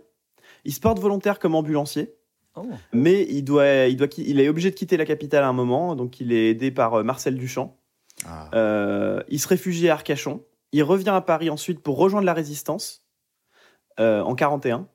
[0.64, 2.14] Il se porte volontaire comme ambulancier,
[2.54, 2.68] Oh.
[2.92, 5.96] mais il, doit, il, doit, il est obligé de quitter la capitale à un moment.
[5.96, 7.78] Donc il est aidé par euh, Marcel Duchamp.
[8.26, 8.50] Ah.
[8.54, 10.44] Euh, il se réfugie à Arcachon.
[10.72, 13.04] Il revient à Paris ensuite pour rejoindre la résistance
[14.00, 14.86] euh, en 41.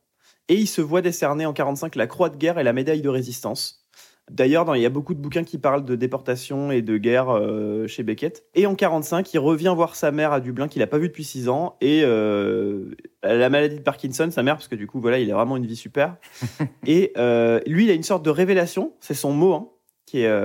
[0.50, 3.10] Et il se voit décerner en 45 la croix de guerre et la médaille de
[3.10, 3.87] résistance.
[4.30, 7.88] D'ailleurs, il y a beaucoup de bouquins qui parlent de déportation et de guerre euh,
[7.88, 8.46] chez Beckett.
[8.56, 11.24] Et en 45, il revient voir sa mère à Dublin qu'il n'a pas vue depuis
[11.24, 11.78] 6 ans.
[11.80, 15.36] Et euh, la maladie de Parkinson, sa mère, parce que du coup, voilà, il a
[15.36, 16.18] vraiment une vie super.
[16.86, 19.70] et euh, lui, il a une sorte de révélation, c'est son mot, hein,
[20.06, 20.42] qui est,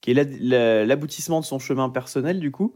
[0.00, 2.74] qui est la- la- l'aboutissement de son chemin personnel, du coup.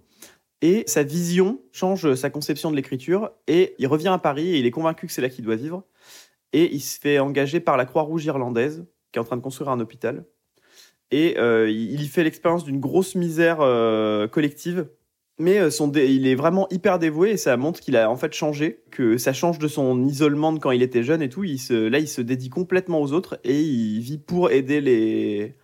[0.64, 3.32] Et sa vision change sa conception de l'écriture.
[3.48, 5.82] Et il revient à Paris et il est convaincu que c'est là qu'il doit vivre.
[6.52, 9.70] Et il se fait engager par la Croix-Rouge irlandaise, qui est en train de construire
[9.70, 10.24] un hôpital.
[11.10, 14.88] Et euh, il y fait l'expérience d'une grosse misère euh, collective.
[15.38, 18.32] Mais euh, son il est vraiment hyper dévoué et ça montre qu'il a en fait
[18.32, 21.44] changé, que ça change de son isolement de quand il était jeune et tout.
[21.44, 25.54] Il se, là, il se dédie complètement aux autres et il vit pour aider les,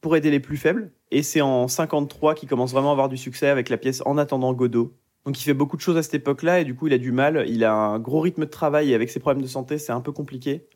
[0.00, 0.90] pour aider les plus faibles.
[1.10, 4.18] Et c'est en 53 qu'il commence vraiment à avoir du succès avec la pièce En
[4.18, 4.92] attendant Godot.
[5.28, 7.12] Donc il fait beaucoup de choses à cette époque-là et du coup il a du
[7.12, 7.44] mal.
[7.48, 10.00] Il a un gros rythme de travail et avec ses problèmes de santé c'est un
[10.00, 10.66] peu compliqué.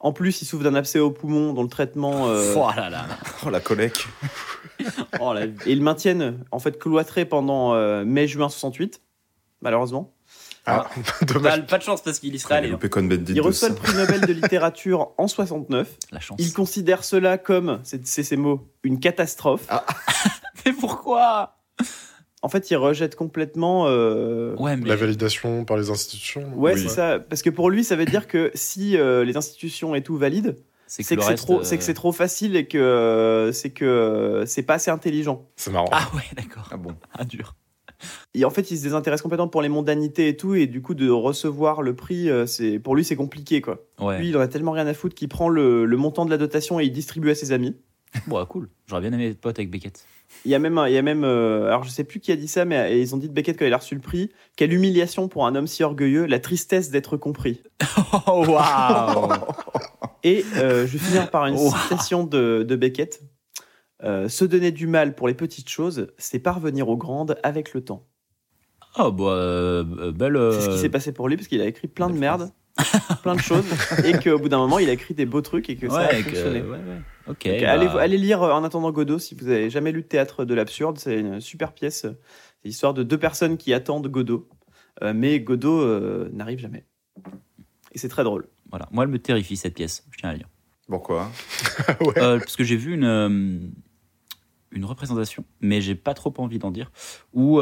[0.00, 2.26] En plus il souffre d'un abcès au poumon dont le traitement...
[2.28, 3.04] euh, Oh là là.
[3.44, 4.06] Oh, la collecte.
[5.20, 9.02] oh là, et ils le maintiennent en fait cloîtré pendant euh, mai-juin 68,
[9.60, 10.14] malheureusement.
[10.64, 10.86] Ah,
[11.20, 11.66] Pas, dommage.
[11.66, 12.70] pas de chance parce qu'il y serait allé.
[12.70, 12.78] hein.
[13.28, 15.86] Il reçoit le prix Nobel de littérature en 69.
[16.12, 16.38] La chance.
[16.40, 19.66] Il considère cela comme, c'est c'est ses mots, une catastrophe.
[20.64, 21.57] Mais pourquoi?
[22.42, 23.86] En fait, il rejette complètement.
[23.88, 24.88] euh, Ouais, mais.
[24.88, 26.44] La validation par les institutions.
[26.56, 26.80] Ouais, Oui.
[26.82, 27.18] c'est ça.
[27.18, 30.54] Parce que pour lui, ça veut dire que si euh, les institutions et tout valident,
[30.86, 34.90] C'est que c'est trop, euh, c'est trop facile et que c'est que c'est pas assez
[34.90, 35.46] intelligent.
[35.56, 35.88] C'est marrant.
[35.90, 36.68] Ah ouais, d'accord.
[36.70, 36.94] Ah bon.
[37.12, 37.56] Ah, dur.
[38.34, 40.94] Et en fait, il se désintéresse complètement pour les mondanités et tout, et du coup,
[40.94, 43.80] de recevoir le prix, c'est pour lui, c'est compliqué, quoi.
[44.00, 44.20] Ouais.
[44.20, 46.38] Lui, il en a tellement rien à foutre qu'il prend le, le montant de la
[46.38, 47.74] dotation et il distribue à ses amis.
[48.28, 48.68] Bon, cool.
[48.86, 50.04] J'aurais bien aimé être pote avec Beckett.
[50.44, 52.36] Il y a même, il y a même, euh, alors je sais plus qui a
[52.36, 54.30] dit ça, mais euh, ils ont dit de Beckett quand il a reçu le prix,
[54.56, 57.62] quelle humiliation pour un homme si orgueilleux, la tristesse d'être compris.
[58.26, 59.28] Oh, waouh
[60.24, 61.72] Et euh, je vais finir par une Wow.
[61.82, 63.20] citation de, de Beckett.
[64.04, 67.82] Euh, se donner du mal pour les petites choses, c'est parvenir aux grandes avec le
[67.84, 68.06] temps.
[68.98, 70.38] Oh, bah, belle.
[70.52, 72.50] C'est ce qui s'est passé pour lui parce qu'il a écrit plein de merde,
[73.22, 73.64] plein de choses,
[74.04, 76.08] et qu'au bout d'un moment, il a écrit des beaux trucs et que ça a
[76.14, 76.62] que- fonctionné.
[76.62, 77.00] ouais, ouais.
[77.28, 77.46] Ok.
[77.46, 80.44] Donc, bah, allez, allez lire euh, En attendant Godot si vous avez jamais lu théâtre
[80.44, 80.98] de l'absurde.
[80.98, 82.02] C'est une super pièce.
[82.02, 84.48] C'est l'histoire de deux personnes qui attendent Godot.
[85.02, 86.84] Euh, mais Godot euh, n'arrive jamais.
[87.92, 88.48] Et c'est très drôle.
[88.70, 88.88] Voilà.
[88.92, 90.04] Moi, elle me terrifie cette pièce.
[90.10, 90.48] Je tiens à dire.
[90.88, 91.30] Pourquoi?
[92.00, 92.18] Ouais.
[92.18, 93.58] Euh, parce que j'ai vu une, euh,
[94.72, 96.90] une représentation, mais j'ai pas trop envie d'en dire,
[97.34, 97.60] où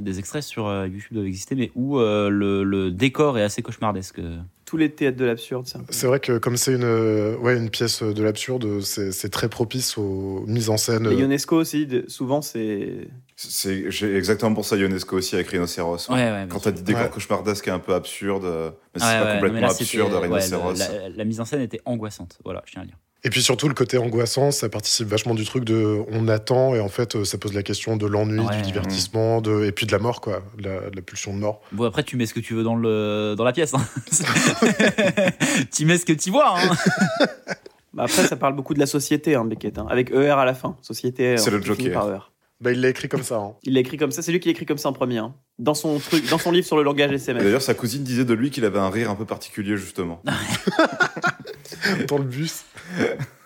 [0.00, 3.62] des extraits sur euh, YouTube doivent exister, mais où euh, le, le décor est assez
[3.62, 4.20] cauchemardesque.
[4.64, 7.36] Tous les théâtres de l'absurde, c'est un peu- C'est vrai que comme c'est une, euh,
[7.38, 11.08] ouais, une pièce de l'absurde, c'est c'est très propice aux mises en scène.
[11.08, 13.08] Les Ionesco aussi, de- souvent, c'est.
[13.36, 16.08] C'est j'ai exactement pour ça Ionesco aussi avec Rhinocéros.
[16.08, 16.46] Ouais, ouais.
[16.48, 17.10] Quand t'as dit décor Ouais.
[17.10, 20.72] cauchemardesque et un peu absurde, euh, mais c'est Ouais, pas complètement là, absurde, ouais, Rhinocéros.
[20.72, 22.38] le- la, la mise en scène était angoissante.
[22.44, 22.98] Voilà, je tiens à le dire.
[23.24, 26.80] Et puis surtout le côté angoissant, ça participe vachement du truc de on attend et
[26.80, 28.56] en fait euh, ça pose la question de l'ennui, Ouais.
[28.56, 31.38] du divertissement, de, et puis de la mort quoi, de la, de la pulsion de
[31.38, 31.60] mort.
[31.70, 33.74] Bon, après, tu mets ce que tu veux dans, le, dans la pièce.
[33.74, 33.86] Hein.
[35.74, 36.58] tu mets ce que tu vois.
[36.58, 36.70] Hein.
[37.94, 40.54] Bah, après, ça parle beaucoup de la société, hein, Beckett, hein, avec ER à la
[40.54, 40.78] fin.
[40.80, 41.36] Société.
[41.36, 42.08] C'est euh, le qui finit Joker.
[42.14, 42.18] ER.
[42.58, 43.36] Bah il l'a écrit comme ça.
[43.36, 43.52] hein.
[43.64, 44.22] Il l'a écrit comme ça.
[44.22, 45.18] C'est lui qui l'a écrit comme ça en premier.
[45.18, 45.34] hein.
[45.58, 47.42] Dans son truc, dans son livre sur le langage Et SMS.
[47.42, 50.22] D'ailleurs, sa cousine disait de lui qu'il avait un rire un peu particulier, justement.
[52.08, 52.64] Dans le bus.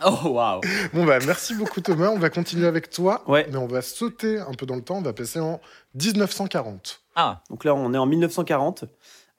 [0.05, 0.61] Oh, waouh.
[0.93, 3.47] Bon bah merci beaucoup Thomas, on va continuer avec toi, Ouais.
[3.51, 5.61] mais on va sauter un peu dans le temps, on va passer en
[5.95, 7.03] 1940.
[7.15, 8.85] Ah, Donc là, on est en 1940.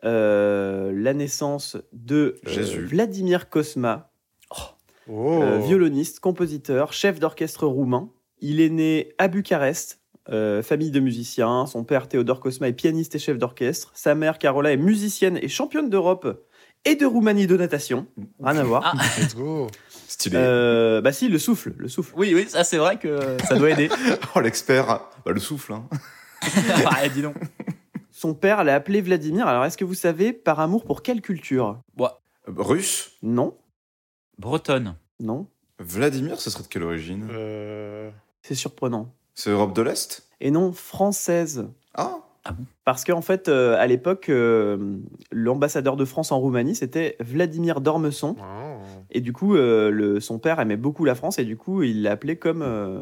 [0.04, 2.86] euh, la naissance de euh.
[2.88, 4.12] Vladimir Kosma,
[5.10, 5.42] Oh.
[5.42, 8.10] euh, violoniste, compositeur, chef d'orchestre roumain.
[8.40, 11.66] Il est né à Bucarest, euh, famille de musiciens.
[11.66, 13.92] Son père Théodore Kosma est pianiste et chef d'orchestre.
[13.96, 16.46] Sa mère Carola est musicienne et championne d'Europe
[16.88, 18.08] et de Roumanie de natation.
[18.42, 18.94] Rien à voir.
[18.98, 19.04] Ah.
[19.20, 19.68] Let's go.
[20.08, 20.38] Stylé.
[20.38, 22.14] Euh, bah si, le souffle, le souffle.
[22.16, 23.90] oui, oui, ça c'est vrai que ça doit aider.
[24.36, 24.86] Oh, l'expert.
[25.26, 25.88] Bah, le souffle, hein.
[26.86, 27.36] ah, dis donc.
[28.12, 29.48] Son père l'a appelé Vladimir.
[29.48, 31.82] Alors, est-ce que vous savez par amour pour quelle culture?
[32.48, 33.12] Russe?
[33.22, 33.58] Non,
[34.40, 34.96] Bretonne.
[35.20, 35.48] non,
[35.80, 37.28] Vladimir, ce serait de quelle origine?
[37.30, 38.10] Euh,
[38.42, 39.14] c'est surprenant.
[39.36, 40.28] C'est Europe de l'Est?
[40.40, 41.68] Et non, française.
[41.94, 42.20] Ah
[42.86, 44.98] Parce qu'en fait, euh, à l'époque, euh,
[45.32, 48.36] l'ambassadeur de France en Roumanie, c'était Vladimir Dormesson.
[48.42, 48.78] ah.
[49.12, 52.02] Et du coup, euh, le, son père aimait beaucoup la France et du coup, il
[52.04, 53.02] l'a appelé comme euh,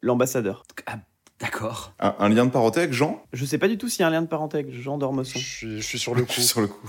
[0.00, 0.64] l'ambassadeur.
[0.86, 0.96] Ah,
[1.40, 1.92] D'accord.
[2.00, 3.22] un, un lien de parenté avec Jean?
[3.32, 5.00] Je sais pas du tout s'il y a un lien de parenté avec Jean Je
[5.00, 5.38] Dormesson.
[5.38, 6.32] suis, je suis sur le Je coup.
[6.32, 6.88] suis sur le coup.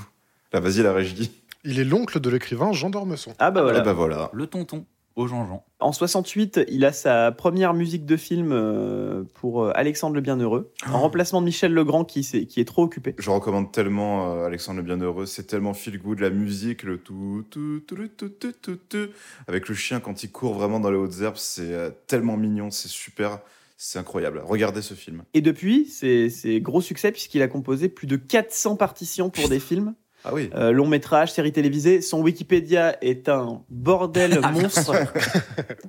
[0.52, 1.32] Là, vas-y, la régie.
[1.64, 3.34] Il est l'oncle de l'écrivain Jean d'Ormesson.
[3.40, 3.80] Ah bah voilà.
[3.80, 4.30] Eh ben voilà.
[4.34, 4.86] Le tonton
[5.16, 5.64] au Jean-Jean.
[5.80, 10.72] En 68, il a sa première musique de film euh, pour euh, Alexandre le Bienheureux,
[10.90, 13.14] en remplacement de Michel Legrand qui, s'est- qui est trop occupé.
[13.20, 17.46] Je recommande tellement euh, Alexandre le Bienheureux, c'est tellement feel good, la musique, le tout,
[17.50, 19.08] tout, tout, tout, tout, tout, tout,
[19.48, 22.88] avec le chien quand il court vraiment dans les hautes herbes, c'est tellement mignon, c'est
[22.90, 23.40] super,
[23.78, 24.42] c'est incroyable.
[24.46, 25.24] Regardez ce film.
[25.34, 29.60] Et depuis, c'est c'est gros succès puisqu'il a composé plus de 400 partitions pour des
[29.60, 29.94] films,
[30.26, 30.50] Ah oui.
[30.56, 32.02] euh, longs métrages, séries télévisées.
[32.02, 34.94] Son Wikipédia est un bordel monstre.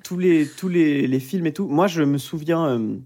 [0.02, 1.68] tous les, tous les, les films et tout.
[1.68, 2.66] Moi, je me souviens.
[2.66, 2.96] euh,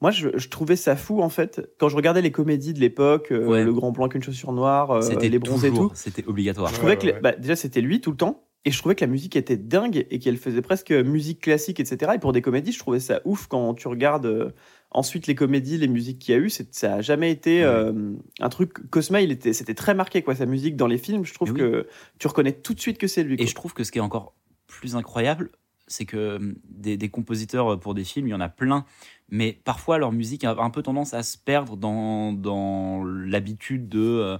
[0.00, 3.28] moi, je, je trouvais ça fou, en fait, quand je regardais les comédies de l'époque,
[3.30, 3.62] euh, Ouais.
[3.64, 5.90] Le Grand Blanc qu'une chaussure noire, euh, C'était Les Bronzés et tout.
[5.94, 6.68] C'était obligatoire.
[6.70, 7.20] Je trouvais Ouais, que ouais.
[7.22, 10.06] bah, déjà c'était lui tout le temps et je trouvais que la musique était dingue
[10.10, 13.46] et qu'elle faisait presque musique classique etc et pour des comédies je trouvais ça ouf
[13.46, 14.50] quand tu regardes euh,
[14.92, 16.50] ensuite les comédies les musiques qu'il y a eu.
[16.50, 20.46] Ça a jamais été euh, un truc Cosma il était c'était très marqué quoi sa
[20.46, 21.24] musique dans les films.
[21.24, 21.86] Je trouve Mais que
[22.18, 24.02] tu reconnais tout de suite que c'est lui Et je trouve que ce qui est
[24.02, 24.34] encore
[24.66, 25.50] plus incroyable,
[25.86, 28.84] c'est que hum, des, des compositeurs pour des films, il y en a plein,
[29.28, 34.00] mais parfois leur musique a un peu tendance à se perdre dans, dans l'habitude de
[34.00, 34.38] euh,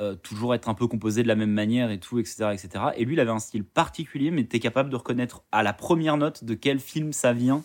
[0.00, 2.84] euh, toujours être un peu composé de la même manière et tout, etc., etc.
[2.96, 6.16] Et lui, il avait un style particulier, mais es capable de reconnaître à la première
[6.16, 7.62] note de quel film ça vient,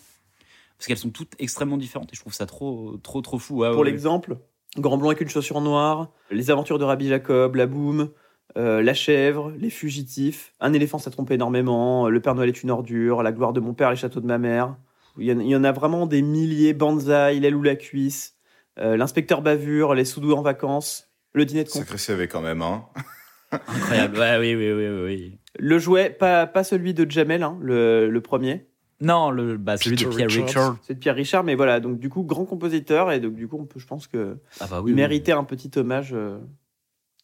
[0.77, 3.59] parce qu'elles sont toutes extrêmement différentes, et je trouve ça trop, trop, trop fou.
[3.59, 4.37] Ouais, pour ouais, l'exemple
[4.77, 8.09] Grand Blanc avec une chaussure noire Les aventures de Rabbi Jacob La Boum
[8.57, 12.71] euh, La chèvre, Les fugitifs, Un éléphant s'est trompé énormément, Le Père Noël est une
[12.71, 14.75] ordure, La gloire de mon père, Les châteaux de ma mère.
[15.17, 16.73] Il y en, il y en a vraiment des milliers.
[16.73, 18.35] Banzai, L'aile ou la cuisse,
[18.77, 21.04] euh, L'inspecteur bavure, Les soudous en vacances,
[21.35, 21.79] Le dîner de con.
[21.79, 22.85] Sacré CV quand même, hein.
[23.51, 25.37] Incroyable, ouais, oui, oui, oui, oui.
[25.59, 28.65] Le jouet, pas, pas celui de Jamel, hein, le, le premier.
[29.01, 30.45] Non, le, bah, celui de Pierre Richards.
[30.47, 30.77] Richard.
[30.81, 33.57] C'est de Pierre Richard, mais voilà, donc du coup, grand compositeur, et donc du coup,
[33.59, 35.01] on peut, je pense que Ah bah oui, il oui.
[35.01, 36.39] méritait un petit hommage euh,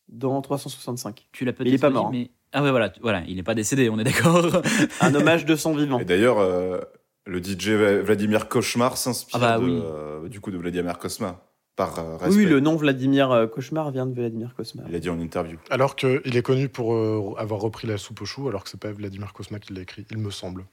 [0.09, 1.27] dans 365.
[1.31, 2.11] Tu l'as peut-être Il est pas dit, mort, hein.
[2.13, 2.29] mais...
[2.53, 4.45] Ah ouais, voilà, tu- voilà, il n'est pas décédé, on est d'accord.
[5.01, 5.99] Un hommage de son vivant.
[5.99, 6.79] Et d'ailleurs, euh,
[7.25, 7.69] le DJ
[8.03, 11.41] Vladimir Cauchemar s'inspire Ah bah euh, du coup de Vladimir Cosma,
[11.75, 12.35] par euh, Oui, respect.
[12.37, 14.85] oui, le nom Vladimir euh, Cauchemar vient de Vladimir Cauchemar.
[14.89, 15.57] Il a dit en interview.
[15.69, 18.79] Alors qu'il est connu pour euh, avoir repris la soupe aux choux, alors que c'est
[18.79, 20.65] pas Vladimir Cosma qui l'a écrit, il me semble.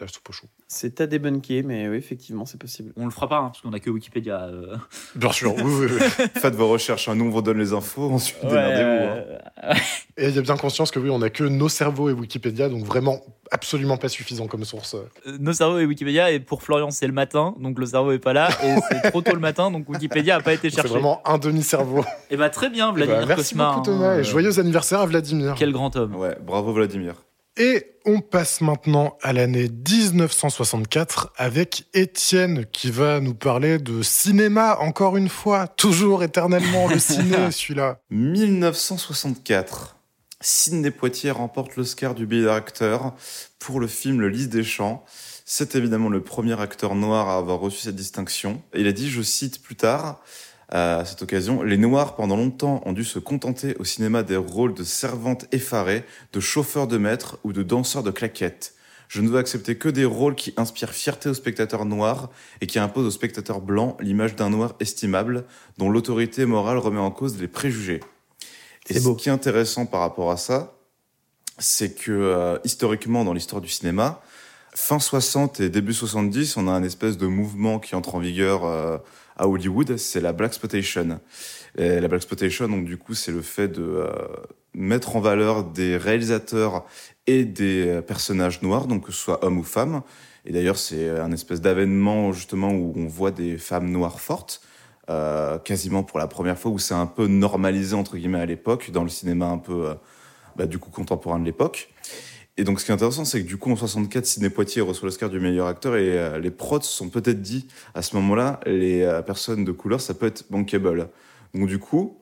[0.00, 0.46] La soupe aux choux.
[0.68, 2.92] C'est à débunker, mais oui, effectivement, c'est possible.
[2.96, 4.42] on le fera pas, hein, parce qu'on a que Wikipédia.
[4.44, 4.76] euh.
[5.14, 6.26] Bien sûr, oui, oui, oui.
[6.40, 9.22] Faites vos recherches, hein, nous on vous donne les infos, ensuite démerdez-vous.
[9.62, 9.74] hein.
[10.18, 12.68] Et il y a bien conscience que oui, on a que nos cerveaux et Wikipédia,
[12.68, 14.94] donc vraiment absolument pas suffisant comme source.
[15.26, 18.18] Euh, Nos cerveaux et Wikipédia, et pour Florian, c'est le matin, donc le cerveau est
[18.18, 20.88] pas là, et c'est trop tôt le matin, donc Wikipédia a pas été C'est cherché.
[20.90, 22.04] vraiment un demi-cerveau.
[22.30, 24.58] Et bah très bien, Eh ben, Vladimir merci Cauchemar, beaucoup Thomas hein, et euh, joyeux
[24.58, 25.54] anniversaire à Vladimir.
[25.56, 26.14] Quel grand homme.
[26.16, 27.14] Ouais, bravo Vladimir.
[27.58, 34.76] Et on passe maintenant à l'année 1964 avec Étienne qui va nous parler de cinéma
[34.80, 37.98] encore une fois, toujours éternellement le ciné celui-là.
[38.10, 39.96] 1964.
[40.42, 43.14] Sidney Poitier remporte l'Oscar du meilleur acteur
[43.58, 45.02] pour le film Le Lys des Champs.
[45.46, 48.62] C'est évidemment le premier acteur noir à avoir reçu cette distinction.
[48.74, 50.20] Il a dit, je cite plus tard,
[50.68, 54.74] à cette occasion, les Noirs pendant longtemps ont dû se contenter au cinéma des rôles
[54.74, 58.74] de servantes effarées, de chauffeurs de maître ou de danseurs de claquettes.
[59.08, 62.80] Je ne veux accepter que des rôles qui inspirent fierté aux spectateurs noirs et qui
[62.80, 65.44] imposent aux spectateurs blancs l'image d'un noir estimable
[65.78, 68.00] dont l'autorité morale remet en cause les préjugés.
[68.88, 70.74] Et ce qui est intéressant par rapport à ça,
[71.58, 74.20] c'est que euh, historiquement dans l'histoire du cinéma,
[74.76, 78.66] fin 60 et début 70, on a un espèce de mouvement qui entre en vigueur
[78.66, 78.98] euh,
[79.38, 81.18] à Hollywood, c'est la black exploitation.
[81.78, 84.12] Et la black exploitation, donc du coup, c'est le fait de euh,
[84.74, 86.84] mettre en valeur des réalisateurs
[87.26, 90.02] et des euh, personnages noirs, donc que ce soit hommes ou femmes.
[90.44, 94.60] Et d'ailleurs, c'est un espèce d'avènement justement où on voit des femmes noires fortes,
[95.64, 99.02] quasiment pour la première fois, où c'est un peu normalisé entre guillemets à l'époque, dans
[99.02, 99.96] le cinéma un peu
[100.54, 101.88] bah, du coup contemporain de l'époque.
[102.58, 105.06] Et donc, ce qui est intéressant, c'est que du coup, en 64, Sidney Poitier reçoit
[105.06, 108.60] l'Oscar du meilleur acteur et euh, les prods se sont peut-être dit à ce moment-là,
[108.64, 111.10] les euh, personnes de couleur, ça peut être bankable.
[111.52, 112.16] Donc, du coup,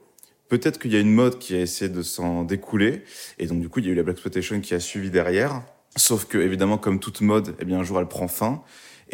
[0.48, 3.04] peut-être qu'il y a une mode qui a essayé de s'en découler.
[3.38, 5.62] Et donc, du coup, il y a eu la Black Exploitation qui a suivi derrière.
[5.96, 8.64] Sauf que, évidemment, comme toute mode, eh bien, un jour, elle prend fin.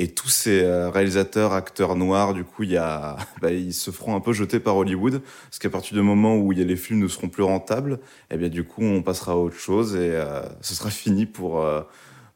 [0.02, 4.16] Et tous ces euh, réalisateurs, acteurs noirs, du coup, y a, bah, ils se feront
[4.16, 7.00] un peu jeter par Hollywood, parce qu'à partir du moment où y a les films
[7.00, 10.40] ne seront plus rentables, eh bien du coup, on passera à autre chose et euh,
[10.62, 11.82] ce sera fini pour euh,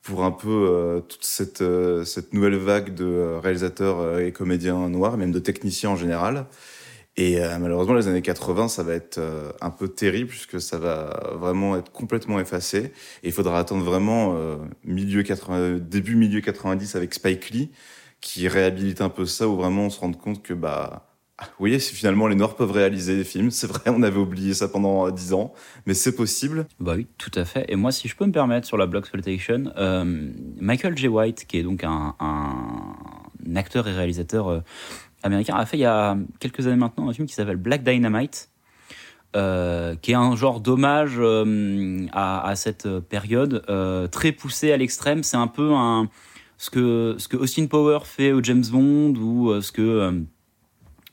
[0.02, 1.64] pour un peu toute cette
[2.04, 6.44] cette nouvelle vague de réalisateurs et comédiens noirs, même de techniciens en général.
[7.16, 10.78] Et euh, malheureusement, les années 80, ça va être euh, un peu terrible puisque ça
[10.78, 12.92] va vraiment être complètement effacé.
[13.22, 17.70] Et il faudra attendre vraiment euh, milieu 80, début milieu 90 avec Spike Lee
[18.20, 21.06] qui réhabilite un peu ça, où vraiment on se rend compte que bah
[21.38, 24.54] ah, vous voyez, finalement les Noirs peuvent réaliser des films, c'est vrai, on avait oublié
[24.54, 25.52] ça pendant euh, 10 ans,
[25.84, 26.66] mais c'est possible.
[26.80, 27.64] Bah oui, tout à fait.
[27.68, 31.08] Et moi, si je peux me permettre sur la Bloxploitation, euh, Michael J.
[31.08, 34.60] White, qui est donc un, un acteur et réalisateur euh,
[35.24, 38.50] américain, a fait il y a quelques années maintenant un film qui s'appelle Black Dynamite,
[39.34, 45.22] euh, qui est un genre d'hommage euh, à, cette période euh, très poussé à l'extrême.
[45.22, 45.72] C'est un peu
[46.56, 50.24] ce que ce que Austin Power fait au James Bond ou ce que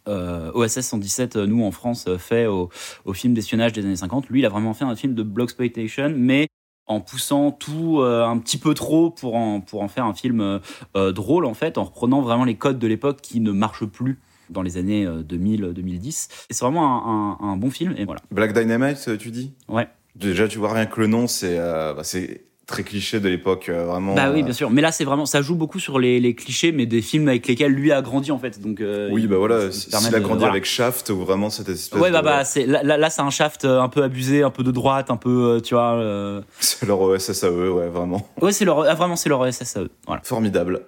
[0.08, 2.70] OSS 117, euh, nous en France, fait au,
[3.14, 4.30] film d'espionnage des années 50.
[4.30, 6.48] Lui, il a vraiment fait un film de Bloxploitation, mais
[6.92, 10.42] en poussant tout euh, un petit peu trop pour en, pour en faire un film
[10.42, 10.60] euh,
[10.96, 14.20] euh, drôle, en fait, en reprenant vraiment les codes de l'époque qui ne marchent plus
[14.50, 16.28] dans les années euh, 2000-2010.
[16.50, 18.22] Et c'est vraiment un, un- un bon film, et voilà.
[18.32, 19.54] Black Dynamite, tu dis?
[19.70, 19.88] Ouais.
[20.16, 23.70] Déjà, tu vois rien que le nom, c'est euh, bah, c'est très cliché de l'époque,
[23.70, 24.16] euh, vraiment.
[24.16, 24.70] Bah oui, euh, bien sûr.
[24.72, 27.46] Mais là, c'est vraiment, ça joue beaucoup sur les, les clichés, mais des films avec
[27.48, 28.60] lesquels lui a grandi, en fait.
[28.62, 30.54] Donc, euh, Oui, bah voilà, ça s'il permet a de- grandi voilà.
[30.54, 32.14] avec Shaft, ou vraiment cette espèce Ouais, de...
[32.14, 35.12] bah, bah, c'est, là, là, c'est un shaft un peu abusé, un peu de droite,
[35.12, 35.94] un peu, tu vois.
[35.96, 38.28] euh, C'est leur OSSAE, ouais, vraiment.
[38.42, 39.88] Ouais, c'est leur, ah, vraiment, c'est leur SSAE.
[40.08, 40.22] Voilà.
[40.24, 40.82] Formidable.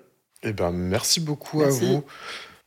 [0.44, 1.84] Eh ben, merci beaucoup Merci.
[1.86, 2.04] à vous.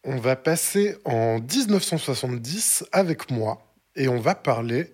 [0.05, 3.59] On va passer en 1970 avec moi
[3.97, 4.93] et on va parler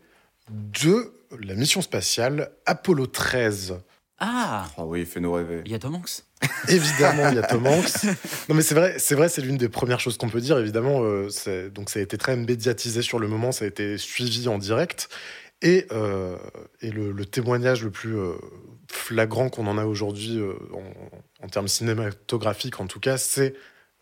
[0.51, 3.79] de la mission spatiale Apollo 13.
[4.25, 5.63] Ah, Ah oui, fais-nous rêver.
[5.67, 6.23] il y a Tom Hanks.
[6.69, 8.05] Évidemment, il y a Tom Hanks.
[8.49, 10.59] Non, mais c'est vrai, c'est vrai, c'est l'une des premières choses qu'on peut dire.
[10.59, 13.99] Évidemment, euh, c'est- donc ça a été très médiatisé sur le moment, ça a été
[13.99, 15.09] suivi en direct.
[15.61, 16.37] Et, euh,
[16.81, 18.35] et le, le témoignage le plus euh,
[18.91, 23.55] flagrant qu'on en a aujourd'hui euh, en, en termes cinématographiques, en tout cas, c'est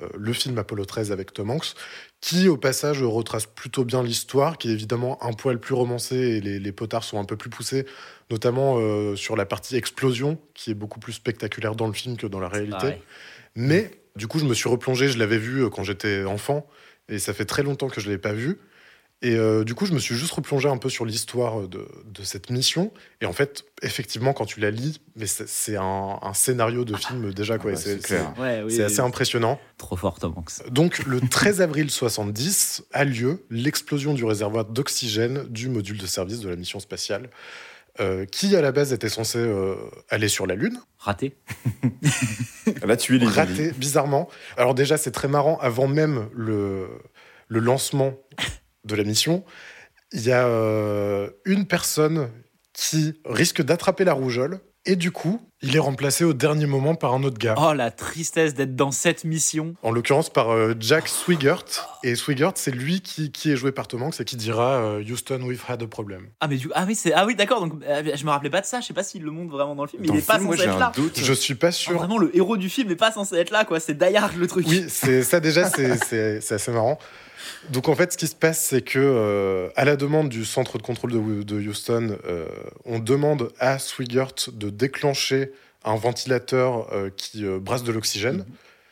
[0.02, 1.74] euh, le film Apollo 13 avec Tom Hanks,
[2.22, 6.40] qui au passage retrace plutôt bien l'histoire, qui est évidemment un poil plus romancé et
[6.40, 7.85] les, les potards sont un peu plus poussés,
[8.31, 12.27] notamment euh, sur la partie explosion, qui est beaucoup plus spectaculaire dans le film que
[12.27, 12.77] dans la réalité.
[12.79, 13.03] Pareil.
[13.57, 16.66] Mais du coup, je me suis replongé, je l'avais vu euh, quand j'étais enfant,
[17.09, 18.59] et ça fait très longtemps que je ne l'avais pas vu.
[19.23, 22.23] Et euh, du coup, je me suis juste replongé un peu sur l'histoire de, de
[22.23, 22.90] cette mission.
[23.21, 26.97] Et en fait, effectivement, quand tu la lis, mais c'est- c'est un, un scénario de
[26.97, 27.73] film déjà, quoi.
[27.73, 28.33] Ah bah, c'est c'est clair.
[28.38, 29.61] Ouais, oui, c'est oui, assez impressionnant.
[29.77, 30.66] Trop fort, Tom Hanks.
[30.71, 36.40] Donc, le 13 avril 70 a lieu l'explosion du réservoir d'oxygène du module de service
[36.40, 37.29] de la mission spatiale,
[37.98, 39.74] euh, qui à la base était censé euh,
[40.09, 40.79] aller sur la Lune.
[40.98, 41.37] Raté.
[42.87, 44.29] Là, tu es les raté, bizarrement.
[44.57, 46.88] Alors déjà, c'est très marrant, avant même le,
[47.48, 48.14] le lancement
[48.85, 49.44] de la mission,
[50.12, 52.31] il y a euh, une personne
[52.72, 57.12] qui risque d'attraper la rougeole, et du coup, il est remplacé au dernier moment par
[57.12, 57.55] un autre gars.
[57.59, 59.75] Oh, la tristesse d'être dans cette mission.
[59.83, 61.64] En l'occurrence par euh, Jack Swigert.
[62.03, 65.03] Et Swigert, c'est lui qui, qui est joué par Tom Hanks et qui dira euh,
[65.03, 66.29] Houston, we've had a problem.
[66.40, 67.61] Ah, mais du ah oui, c'est, ah oui, d'accord.
[67.61, 68.81] Donc, euh, je me rappelais pas de ça.
[68.81, 70.01] Je sais pas s'il le montre vraiment dans le film.
[70.01, 70.93] mais Dans il le est pas film, moi, censé j'ai être un là.
[70.97, 71.19] doute.
[71.21, 71.93] Je suis pas Ah, sûr.
[71.99, 73.81] vraiment, le héros du film n'est pas censé être là, quoi.
[73.81, 74.66] C'est Die Hard, le truc.
[74.66, 76.99] Oui, c'est ça déjà, c'est- c'est c'est assez marrant.
[77.68, 80.79] Donc en fait, ce qui se passe, c'est que euh, à la demande du centre
[80.79, 82.46] de contrôle de, de Houston, euh,
[82.85, 85.53] on demande à Swigert de déclencher
[85.85, 88.44] un ventilateur euh, qui brasse de l'oxygène Mhm.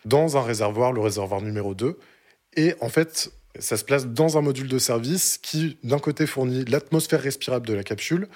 [0.04, 1.98] dans un réservoir, le réservoir numéro 2.
[2.56, 6.64] Et en fait, ça se place dans un module de service qui, d'un côté, fournit
[6.66, 8.28] l'atmosphère respirable de la capsule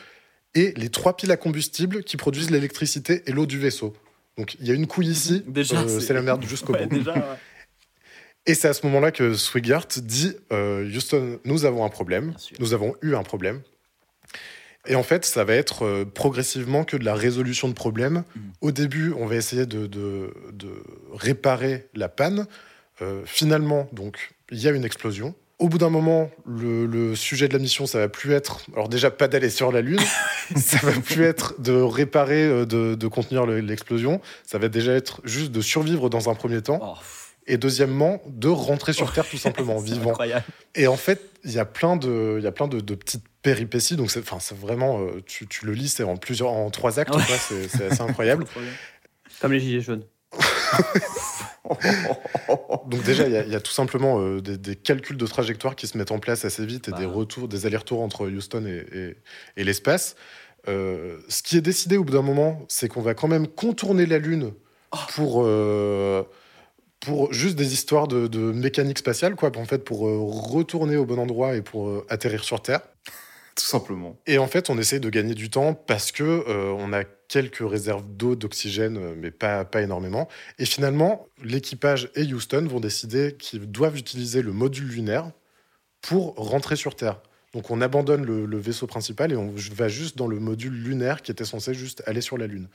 [0.55, 3.95] et les trois piles à combustible qui produisent l'électricité et l'eau du vaisseau.
[4.38, 6.99] Donc il y a une couille ici, c'est- c'est la merde jusqu'au Ouais, bout.
[6.99, 7.21] déjà, ouais.
[8.46, 12.35] Et c'est à ce moment-là que Swigert dit euh, Houston, nous avons un problème.
[12.59, 13.61] Nous avons eu un problème.
[14.88, 18.24] Et en fait, ça va être euh, progressivement que de la résolution de problèmes.
[18.35, 18.42] Mhm.
[18.62, 20.70] Au début, on va essayer de, de- de
[21.12, 22.46] réparer la panne.
[23.00, 25.37] Euh, finalement, donc, il y a une explosion.
[25.61, 28.88] Au bout d'un moment, le, le sujet de la mission, ça va plus être, alors
[28.88, 30.00] déjà pas d'aller sur la Lune,
[30.57, 34.20] ça va plus être de réparer, de, de contenir le- l'explosion.
[34.44, 37.00] Ça va déjà être juste de survivre dans un premier temps Oh,
[37.47, 40.11] et deuxièmement de rentrer sur Terre tout simplement vivant.
[40.11, 40.45] incroyable.
[40.75, 43.25] Et en fait, il y a plein de, il y a plein de, de petites
[43.43, 43.97] péripéties.
[43.97, 46.99] Donc, c'est, enfin, c'est vraiment, euh, tu, tu le lis, c'est en plusieurs, en trois
[47.01, 47.23] actes, Ouais.
[47.69, 48.45] c'est, assez incroyable.
[49.40, 50.05] Comme les gilets jaunes.
[52.87, 55.27] Donc déjà, il y, a- il y a tout simplement euh, des, des calculs de
[55.27, 56.99] trajectoire qui se mettent en place assez vite et Bah.
[56.99, 59.17] des retours, des allers-retours entre Houston et, et-
[59.57, 60.17] et l'espace.
[60.69, 64.07] Euh, ce qui est décidé au bout d'un moment, c'est qu'on va quand même contourner
[64.07, 64.53] la Lune
[64.95, 64.99] Oh.
[65.15, 66.23] pour, euh,
[67.03, 71.05] pour juste des histoires de, de mécanique spatiale, quoi, en fait, pour euh, retourner au
[71.05, 72.81] bon endroit et pour euh, atterrir sur Terre.
[73.55, 74.19] Tout simplement.
[74.27, 77.69] Et en fait, on essaye de gagner du temps parce que euh, on a quelques
[77.69, 80.29] réserves d'eau, d'oxygène, mais pas, pas énormément.
[80.59, 85.33] Et finalement, l'équipage et Houston vont décider qu'ils doivent utiliser le module lunaire
[86.00, 87.21] pour rentrer sur Terre.
[87.53, 91.21] Donc on abandonne le, le vaisseau principal et on va juste dans le module lunaire
[91.21, 92.69] qui était censé juste aller sur la Lune.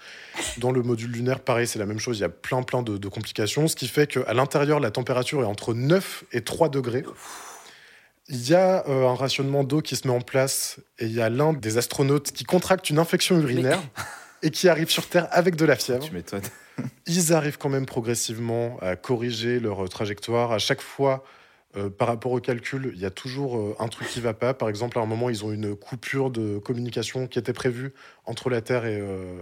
[0.60, 2.98] Dans le module lunaire, pareil, c'est la même chose, il y a plein plein de,
[2.98, 7.04] de complications, ce qui fait qu'à l'intérieur, la température est entre 9 et 3 degrés.
[8.30, 11.22] Il y a euh, un rationnement d'eau qui se met en place et il y
[11.22, 13.82] a l'un des astronautes qui contracte une infection urinaire
[14.44, 16.04] et qui arrive sur Terre avec de la fièvre.
[16.04, 16.42] Tu m'étonnes.
[17.08, 20.52] Ils arrivent quand même progressivement à corriger leur trajectoire.
[20.52, 21.24] À chaque fois,
[21.76, 24.54] euh, par rapport au calcul, il y a toujours euh, un truc qui va pas.
[24.54, 27.94] Par exemple, à un moment, ils ont une coupure de communication qui était prévue
[28.26, 29.42] entre la Terre et, euh,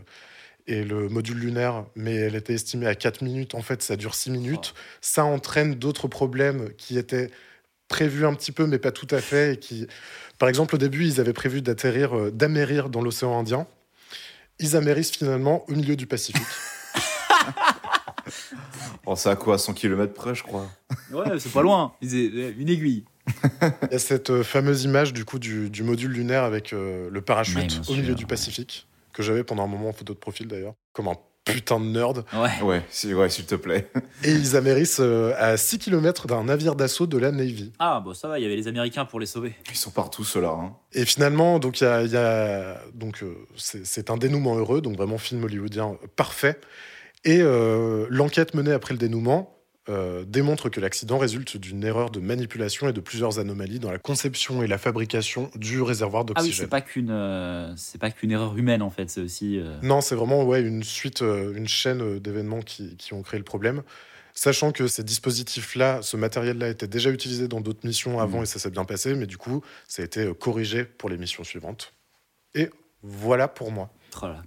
[0.66, 3.54] et le module lunaire, mais elle était estimée à 4 minutes.
[3.54, 4.74] En fait, ça dure 6 minutes.
[5.02, 7.30] Ça entraîne d'autres problèmes qui étaient
[7.88, 9.54] prévus un petit peu, mais pas tout à fait.
[9.54, 9.88] Et qui...
[10.40, 13.68] Par exemple, au début, ils avaient prévu d'atterrir, d'amérir dans l'océan Indien.
[14.60, 16.42] Ils amérissent finalement au milieu du Pacifique.
[19.06, 20.68] Oh, c'est à quoi 100 km près, je crois.
[21.12, 21.94] Ouais, c'est pas loin.
[22.02, 23.06] Ils- Une aiguille.
[23.62, 27.10] Il y a cette euh, fameuse image du coup du, du module lunaire avec euh,
[27.12, 28.28] le parachute au milieu du ouais.
[28.30, 31.86] Pacifique, que j'avais pendant un moment en photo de profil d'ailleurs, comme un putain de
[31.86, 32.24] nerd.
[32.34, 32.62] Ouais.
[32.64, 33.90] Ouais, si, ouais s'il te plaît.
[34.24, 37.72] Et ils amérissent euh, à 6 km d'un navire d'assaut de la Navy.
[37.80, 39.56] Ah, bon, ça va, il y avait les Américains pour les sauver.
[39.72, 40.50] Ils sont partout, ceux-là.
[40.60, 40.74] Hein.
[40.94, 44.98] Et finalement, donc il y a, y a- donc euh, c'est un dénouement heureux, donc
[44.98, 46.60] vraiment film hollywoodien parfait.
[47.26, 49.52] Et euh, l'enquête menée après le dénouement
[49.90, 54.00] euh, démontre que l'accident résulte d'une erreur de manipulation et de plusieurs anomalies dans la
[54.00, 56.66] conception et la fabrication du réservoir Ah oui, d'oxygène.
[56.66, 59.60] c'est pas qu'une euh, c'est pas qu'une erreur humaine en fait, c'est aussi.
[59.60, 63.44] euh, Non, c'est vraiment ouais, une suite, une chaîne d'événements qui, qui ont créé le
[63.46, 63.84] problème.
[64.38, 68.44] Sachant que ces dispositifs-là, ce matériel-là était déjà utilisé dans d'autres missions avant Mhm.
[68.44, 71.44] et ça s'est bien passé, mais du coup, ça a été corrigé pour les missions
[71.44, 71.94] suivantes.
[72.54, 72.70] Et
[73.02, 73.92] voilà pour moi.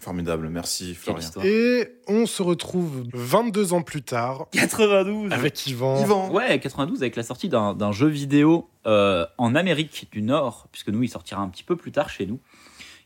[0.00, 1.28] Formidable, merci Florian.
[1.44, 6.00] Et on se retrouve 22 ans plus tard 92 avec Yvan.
[6.02, 10.68] Yvan Ouais, 92 avec la sortie d'un d'un jeu vidéo euh, en Amérique du Nord,
[10.72, 12.40] puisque nous il sortira un petit peu plus tard chez nous,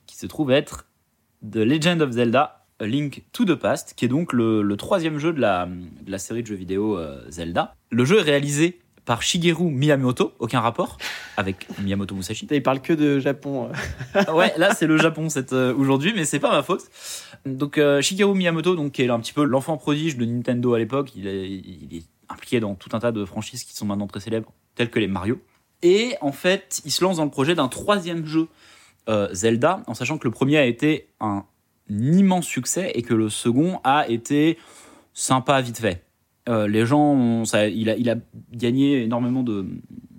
[0.06, 0.86] qui se trouve être
[1.50, 5.18] The Legend of Zelda A Link to the Past, qui est donc le, le troisième
[5.18, 7.74] jeu de la, de la série de jeux vidéo euh, Zelda.
[7.90, 10.96] Le jeu est réalisé par Shigeru Miyamoto, aucun rapport
[11.36, 12.46] avec Miyamoto Musashi.
[12.50, 13.70] Il parle que de Japon.
[14.16, 14.32] euh.
[14.34, 16.82] ouais, là c'est le Japon cette, euh, aujourd'hui, mais c'est pas ma faute.
[17.44, 20.78] Donc euh, Shigeru Miyamoto, donc qui est un petit peu l'enfant prodige de Nintendo à
[20.78, 24.06] l'époque, il est, il est impliqué dans tout un tas de franchises qui sont maintenant
[24.06, 25.40] très célèbres, telles que les Mario.
[25.82, 28.48] Et en fait, il se lance dans le projet d'un troisième jeu
[29.08, 31.44] euh, Zelda, en sachant que le premier a été un
[31.88, 34.58] immense succès et que le second a été
[35.12, 36.04] sympa vite fait.
[36.48, 38.16] Euh, les gens, ont- ça, il, a, il a
[38.52, 39.66] gagné énormément de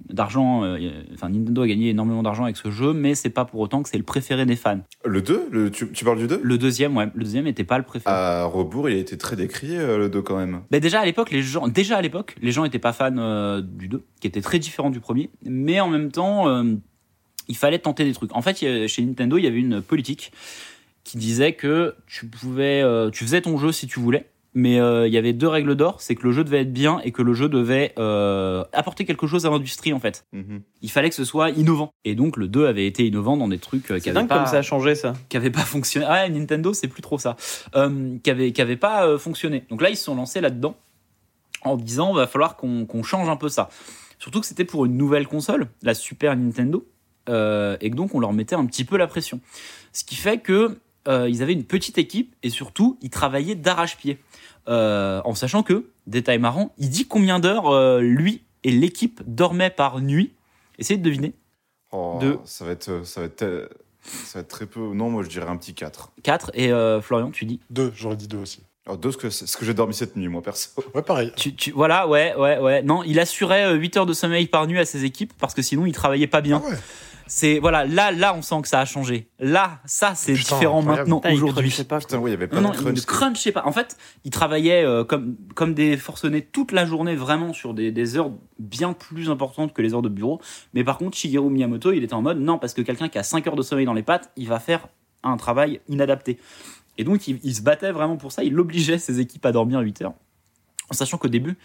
[0.09, 0.77] d'argent, euh,
[1.15, 3.89] enfin Nintendo a gagné énormément d'argent avec ce jeu, mais c'est pas pour autant que
[3.89, 4.81] c'est le préféré des fans.
[5.03, 7.79] Le 2 le, tu, tu parles du 2 Le deuxième, ouais, le deuxième était pas
[7.79, 8.13] le préféré.
[8.15, 10.61] À rebours, il a été très décrié, euh, le 2 quand même.
[10.69, 13.61] Ben déjà à l'époque, les gens, déjà à l'époque, les gens étaient pas fans euh,
[13.61, 16.75] du 2, qui était très différent du premier, mais en même temps, euh,
[17.47, 18.35] il fallait tenter des trucs.
[18.35, 20.31] En fait, a- chez Nintendo, il y avait une politique
[21.03, 25.07] qui disait que tu pouvais, euh, tu faisais ton jeu si tu voulais, mais euh,
[25.07, 27.21] il y avait deux règles d'or, c'est que le jeu devait être bien et que
[27.21, 30.25] le jeu devait euh, apporter quelque chose à l'industrie en fait.
[30.31, 30.61] Mhm.
[30.81, 31.91] Il fallait que ce soit innovant.
[32.05, 34.37] Et donc le 2 avait été innovant dans des trucs euh, qui avaient dingue pas
[34.37, 35.13] comme ça a changé ça.
[35.29, 36.05] qui avait pas fonctionné.
[36.07, 37.35] Ah, Nintendo, c'est plus trop ça.
[37.75, 39.63] Euh, qui avait, qui avait pas euh, fonctionné.
[39.69, 40.75] Donc là, ils se sont lancés là-dedans
[41.63, 43.69] en disant va falloir qu'on change un peu ça.
[44.19, 46.85] Surtout que c'était pour une nouvelle console, la Super Nintendo,
[47.29, 49.39] euh, et que donc on leur mettait un petit peu la pression.
[49.91, 50.77] Ce qui fait que
[51.07, 54.19] euh, ils avaient une petite équipe et surtout ils travaillaient d'arrache-pied.
[54.69, 59.69] Euh, en sachant que, détail marrant, il dit combien d'heures euh, lui et l'équipe dormaient
[59.69, 60.33] par nuit.
[60.79, 61.33] Essayez de deviner.
[61.91, 62.39] Oh, Deux.
[62.45, 63.69] Ça va être, ça va être,
[64.01, 64.79] ça va être très peu.
[64.93, 66.11] Non, moi je dirais un petit 4.
[66.23, 67.59] 4 et euh, Florian, tu dis?
[67.69, 68.61] Deux, j'aurais dit deux aussi.
[68.85, 70.69] Alors 2, ce que, ce que j'ai dormi cette nuit, moi perso.
[70.95, 71.31] Ouais, pareil.
[71.37, 72.81] Tu, tu- voilà, ouais, ouais, ouais.
[72.83, 75.61] Non, il assurait euh, 8 heures de sommeil par nuit à ses équipes parce que
[75.61, 76.61] sinon il travaillait pas bien.
[76.65, 76.77] Ah ouais.
[77.27, 79.29] C'est voilà, là, là, on sent que ça a changé.
[79.39, 81.09] Là, ça, c'est Putain, différent incroyable.
[81.09, 81.69] maintenant aujourd'hui.
[81.69, 81.99] crunchait pas.
[81.99, 82.97] Putain, oui, il y avait pas Non, de il crunch.
[82.97, 83.63] ne crunchait pas.
[83.65, 87.91] En fait, il travaillait euh, comme, comme des forcenés toute la journée, vraiment sur des,
[87.91, 90.41] des heures bien plus importantes que les heures de bureau.
[90.73, 93.23] Mais par contre, Shigeru Miyamoto, il était en mode non, parce que quelqu'un qui a
[93.23, 94.87] 5 heures de sommeil dans les pattes, il va faire
[95.23, 96.39] un travail inadapté.
[96.97, 98.43] Et donc, il, il se battait vraiment pour ça.
[98.43, 100.13] Il obligeait ses équipes à dormir 8 heures.
[100.89, 101.57] En sachant qu'au début,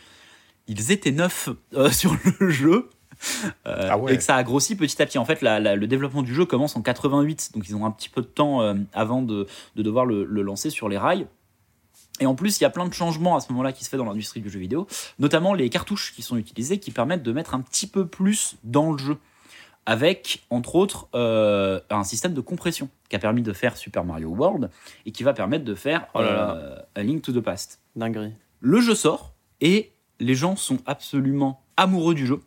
[0.68, 2.88] ils étaient neufs euh, sur le jeu.
[3.66, 4.14] Euh, Ah ouais.
[4.14, 5.18] Et que ça a grossi petit à petit.
[5.18, 7.90] En fait, la- la- le développement du jeu commence en 88, donc ils ont un
[7.90, 9.46] petit peu de temps euh, avant de,
[9.76, 11.26] de devoir le, le lancer sur les rails.
[12.20, 13.96] Et en plus, il y a plein de changements à ce moment-là qui se fait
[13.96, 14.86] dans l'industrie du jeu vidéo,
[15.20, 18.90] notamment les cartouches qui sont utilisées qui permettent de mettre un petit peu plus dans
[18.92, 19.16] le jeu.
[19.86, 24.28] Avec, entre autres, euh, un système de compression qui a permis de faire Super Mario
[24.28, 24.68] World
[25.06, 26.86] et qui va permettre de faire Oh là là.
[26.94, 27.80] A Link to the Past.
[27.96, 28.32] Dinguerie.
[28.60, 32.40] Le jeu sort et les gens sont absolument amoureux du jeu.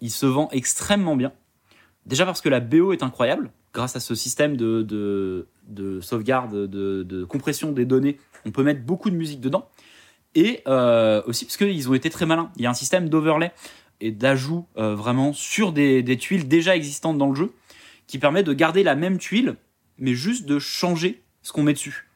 [0.00, 1.32] Il se vend extrêmement bien.
[2.04, 3.50] Déjà parce que la BO est incroyable.
[3.72, 8.82] Grâce à ce système de, de, de sauvegarde, de, compression des données, on peut mettre
[8.82, 9.68] beaucoup de musique dedans.
[10.34, 12.50] Et euh, aussi parce qu'ils ont été très malins.
[12.56, 13.52] Il y a un système d'overlay
[14.00, 17.52] et d'ajout euh, vraiment sur des, des tuiles déjà existantes dans le jeu
[18.06, 19.56] qui permet de garder la même tuile,
[19.98, 22.06] mais juste de changer ce qu'on met dessus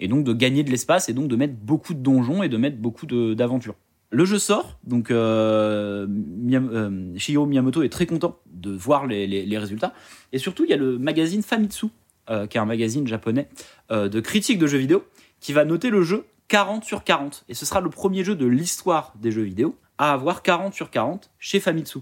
[0.00, 2.56] et donc de gagner de l'espace et donc de mettre beaucoup de donjons et de
[2.56, 3.76] mettre beaucoup d'aventures.
[4.14, 9.26] Le jeu sort, donc euh, Miyam- euh, Shigeru Miyamoto est très content de voir les,
[9.26, 9.92] les- les résultats.
[10.32, 11.86] Et surtout, il y a le magazine Famitsu,
[12.30, 13.48] euh, qui est un magazine japonais
[13.90, 15.04] euh, de critique de jeux vidéo,
[15.40, 17.44] qui va noter le jeu 40 sur 40.
[17.48, 20.90] Et ce sera le premier jeu de l'histoire des jeux vidéo à avoir 40 sur
[20.90, 21.98] 40 chez Famitsu.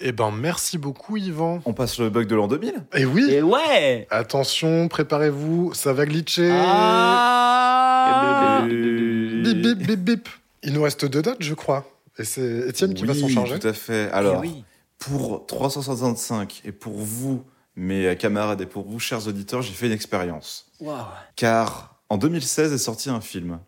[0.00, 1.60] Eh ben, merci beaucoup, Yvan.
[1.66, 6.06] On passe le bug de l'an 2000 Et oui, Et ouais attention, préparez-vous, ça va
[6.06, 6.50] glitcher.
[6.52, 10.28] Ah Bip, bip, bip, bip.
[10.62, 11.84] Il nous reste deux dates, je crois.
[12.18, 13.58] Et c'est Étienne qui va s'en Oui, charger.
[13.58, 14.08] Tout à fait.
[14.10, 14.64] Eh Alors, oui.
[14.98, 17.44] pour 365 et pour vous,
[17.74, 20.70] mes camarades, et pour vous, chers auditeurs, j'ai fait une expérience.
[20.80, 21.04] Waouh.
[21.36, 23.58] Car en 2016 est sorti un film.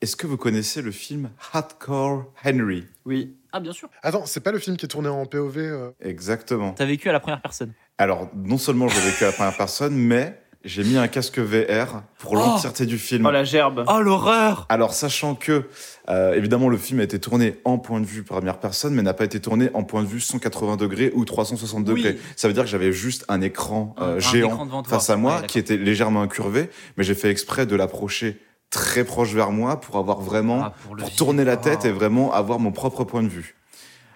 [0.00, 2.86] Est-ce que vous connaissez le film Hardcore Henry?
[3.04, 3.36] Oui.
[3.52, 3.90] Ah, bien sûr.
[4.02, 6.72] Attends, c'est pas le film qui est tourné en POV euh Exactement.
[6.72, 7.74] T'as vécu à la première personne.
[7.98, 12.02] Alors, non seulement j'ai vécu à la première personne, mais j'ai mis un casque VR
[12.18, 13.24] pour Oh l'entièreté du film.
[13.24, 13.84] Oh la gerbe.
[13.88, 15.64] Oh, l'horreur Alors, sachant que,
[16.10, 19.14] euh, évidemment, le film a été tourné en point de vue première personne, mais n'a
[19.14, 22.02] pas été tourné en point de vue 180 degrés ou 360 Oui.
[22.02, 22.18] degrés.
[22.36, 24.90] Ça veut dire que j'avais juste un écran euh, un géant écran devant toi.
[24.98, 28.38] face à moi Ouais, qui était légèrement incurvé, mais j'ai fait exprès de l'approcher
[28.68, 31.86] très proche vers moi pour avoir vraiment, Ah, pour tourner la tête Oh.
[31.88, 33.56] et vraiment avoir mon propre point de vue.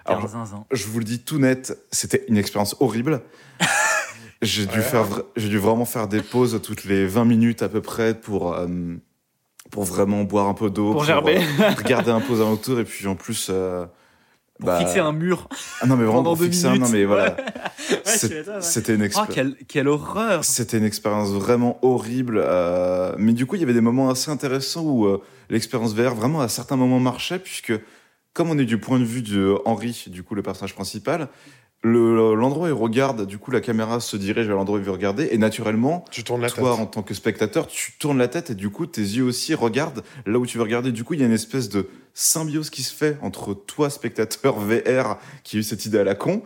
[0.07, 0.27] Alors,
[0.71, 3.21] je vous le dis tout net, c'était une expérience horrible.
[4.41, 4.83] j'ai dû Ouais.
[4.83, 8.13] faire, vra- j'ai dû vraiment faire des pauses toutes les 20 minutes à peu près
[8.13, 8.67] pour, euh,
[9.71, 11.37] pour vraiment boire un peu d'eau, Pour gerber.
[11.37, 13.85] euh, regarder un peu aux alentours et puis en plus, euh,
[14.59, 15.47] Pour bah, fixer un mur.
[15.81, 17.35] ah non mais vraiment pour fixer un, non mais voilà,
[17.89, 18.61] Ouais, ouais.
[18.61, 19.33] c'était une Oh, expérience.
[19.35, 23.73] quelle, quelle horreur C'était une expérience vraiment horrible, euh, mais du coup il y avait
[23.73, 25.17] des moments assez intéressants où
[25.49, 27.73] l'expérience VR vraiment à certains moments marchait puisque
[28.33, 31.29] comme on est du point de vue de Henry, du coup le personnage principal,
[31.87, 34.85] le- l'endroit où il regarde, du coup la caméra se dirige vers l'endroit où il
[34.85, 36.79] veut regarder et naturellement Tu tournes la toi tête.
[36.79, 40.03] en tant que spectateur tu tournes la tête et du coup tes yeux aussi regardent
[40.25, 40.91] là où tu veux regarder.
[40.91, 44.57] Du coup il y a une espèce de symbiose qui se fait entre toi spectateur
[44.59, 46.41] VR qui a eu cette idée à la con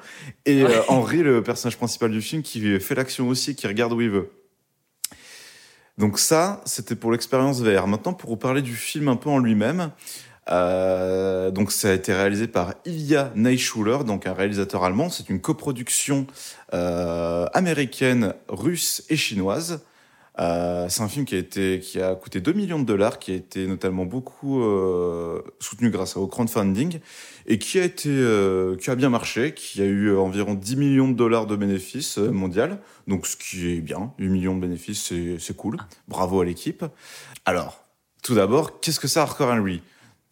[0.46, 0.70] et Ouais.
[0.76, 4.10] euh, Henry le personnage principal du film qui fait l'action aussi qui regarde où il
[4.10, 4.30] veut.
[5.98, 7.86] Donc ça, c'était pour l'expérience VR.
[7.88, 9.92] Maintenant, pour vous parler du film un peu en lui-même,
[10.52, 15.10] euh, donc ça a été réalisé par Ilya Neischuler, donc un réalisateur allemand.
[15.10, 16.28] C'est une coproduction
[16.74, 19.84] euh, américaine, russe et chinoise.
[20.39, 24.06] Euh, c'est un film qui a coûté 2 millions de dollars, qui a été notamment
[24.06, 24.64] beaucoup
[25.60, 27.00] soutenu grâce au crowdfunding
[27.45, 28.10] et qui a été
[28.80, 32.80] qui a bien marché, qui a eu environ 10 millions de dollars de bénéfices mondial.
[33.08, 35.78] Donc ce qui est bien, 8 millions de bénéfices, c'est cool.
[36.08, 36.86] Bravo à l'équipe.
[37.43, 37.84] Alors,
[38.24, 39.82] tout d'abord, qu'est-ce que c'est Hardcore Henry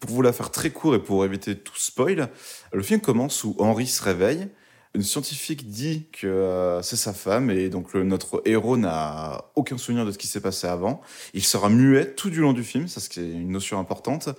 [0.00, 2.28] Pour vous la faire très court et pour éviter tout spoil,
[2.72, 4.48] le film commence où Henry se réveille.
[4.94, 9.76] Une scientifique dit que euh, c'est sa femme et donc le- notre héros n'a aucun
[9.76, 11.00] souvenir de ce qui s'est passé avant.
[11.34, 14.30] Il sera muet tout du long du film, ça c'est une notion importante.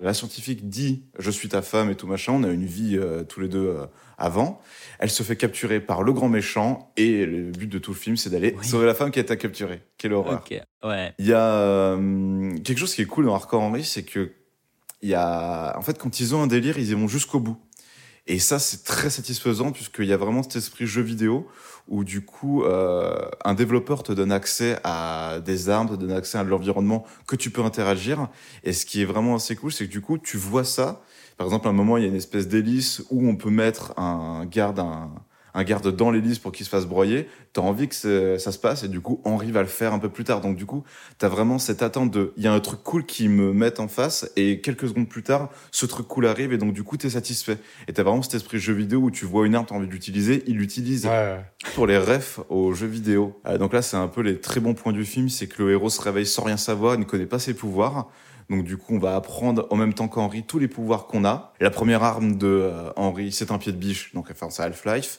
[0.00, 3.22] La scientifique dit je suis ta femme et tout machin, on a une vie euh,
[3.22, 3.86] tous les deux euh,
[4.18, 4.60] avant.
[4.98, 8.16] Elle se fait capturer par le grand méchant et le but de tout le film
[8.16, 8.66] c'est d'aller Oui.
[8.66, 9.82] sauver la femme qui a été capturée.
[9.96, 10.42] Quelle horreur.
[10.82, 11.14] Ouais.
[11.18, 14.32] Il y a euh, quelque chose qui est cool dans Hardcore Henry, c'est que
[15.04, 17.58] il y a, en fait, quand ils ont un délire, ils y vont jusqu'au bout.
[18.26, 21.46] Et ça, c'est très satisfaisant puisqu'il y a vraiment cet esprit jeu vidéo
[21.88, 26.38] où du coup, euh, un développeur te donne accès à des armes, te donne accès
[26.38, 28.28] à l'environnement que tu peux interagir.
[28.62, 31.02] Et ce qui est vraiment assez cool, c'est que du coup, tu vois ça.
[31.36, 33.92] Par exemple, à un moment, il y a une espèce d'hélice où on peut mettre
[33.98, 35.10] un garde, un,
[35.54, 37.28] un garde dans l'hélice pour qu'il se fasse broyer.
[37.52, 40.08] T'as envie que ça se passe et du coup, Henri va le faire un peu
[40.08, 40.40] plus tard.
[40.40, 40.82] Donc du coup,
[41.18, 43.86] t'as vraiment cette attente de, il y a un truc cool qui me met en
[43.88, 47.10] face et quelques secondes plus tard, ce truc cool arrive et donc du coup, t'es
[47.10, 47.58] satisfait.
[47.88, 49.92] Et t'as vraiment cet esprit jeu vidéo où tu vois une arme, t'as envie de
[49.92, 51.40] l'utiliser, il l'utilise Ouais.
[51.74, 53.40] pour les refs aux jeux vidéo.
[53.46, 55.70] Euh, donc là, c'est un peu les très bons points du film, c'est que le
[55.72, 58.08] héros se réveille sans rien savoir, il ne connaît pas ses pouvoirs.
[58.50, 61.52] Donc du coup, on va apprendre en même temps qu'Henri tous les pouvoirs qu'on a.
[61.60, 65.18] La première arme de euh, Henri, c'est un pied de biche, donc enfin c'est Half-Life.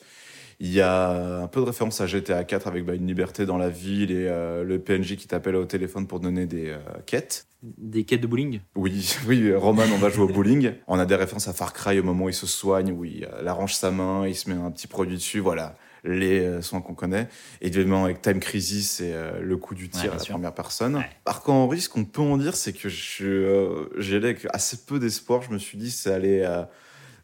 [0.59, 3.57] Il y a un peu de référence à GTA 4 avec bah, une liberté dans
[3.57, 7.47] la ville et euh, le PNJ qui t'appelle au téléphone pour donner des euh, quêtes.
[7.61, 8.59] Des quêtes de bowling?
[8.75, 10.73] Oui, oui, Roman, on va jouer au bowling.
[10.87, 13.25] On a des références à Far Cry au moment où il se soigne, où il
[13.25, 16.93] euh, arrange sa main, il se met un petit produit dessus, voilà, les soins qu'on
[16.93, 17.27] connaît.
[17.61, 20.33] Et évidemment, avec Time Crisis et euh, le coup du tir à la sûr.
[20.33, 20.97] première personne.
[20.97, 21.09] Ouais.
[21.23, 25.41] Par contre, Henri, ce qu'on peut en dire, c'est que je, euh, assez peu d'espoir.
[25.41, 26.63] Je me suis dit, ça allait, euh,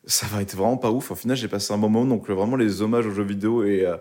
[0.06, 1.12] ça va être vraiment pas ouf.
[1.12, 2.16] Au final, j'ai passé un bon moment.
[2.16, 3.98] Donc, euh, vraiment, les hommages aux jeux vidéo et euh,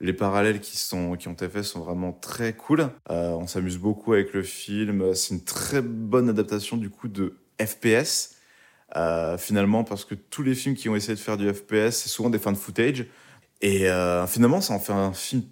[0.00, 2.88] les parallèles qui, sont, qui ont été faits sont vraiment très cool.
[3.10, 5.14] Euh, on s'amuse beaucoup avec le film.
[5.14, 8.36] C'est une très bonne adaptation du coup de FPS.
[9.38, 12.30] finalement, parce que tous les films qui ont essayé de faire du FPS, c'est souvent
[12.30, 13.06] des fan footage.
[13.60, 13.88] Et
[14.28, 15.42] finalement, ça en fait un film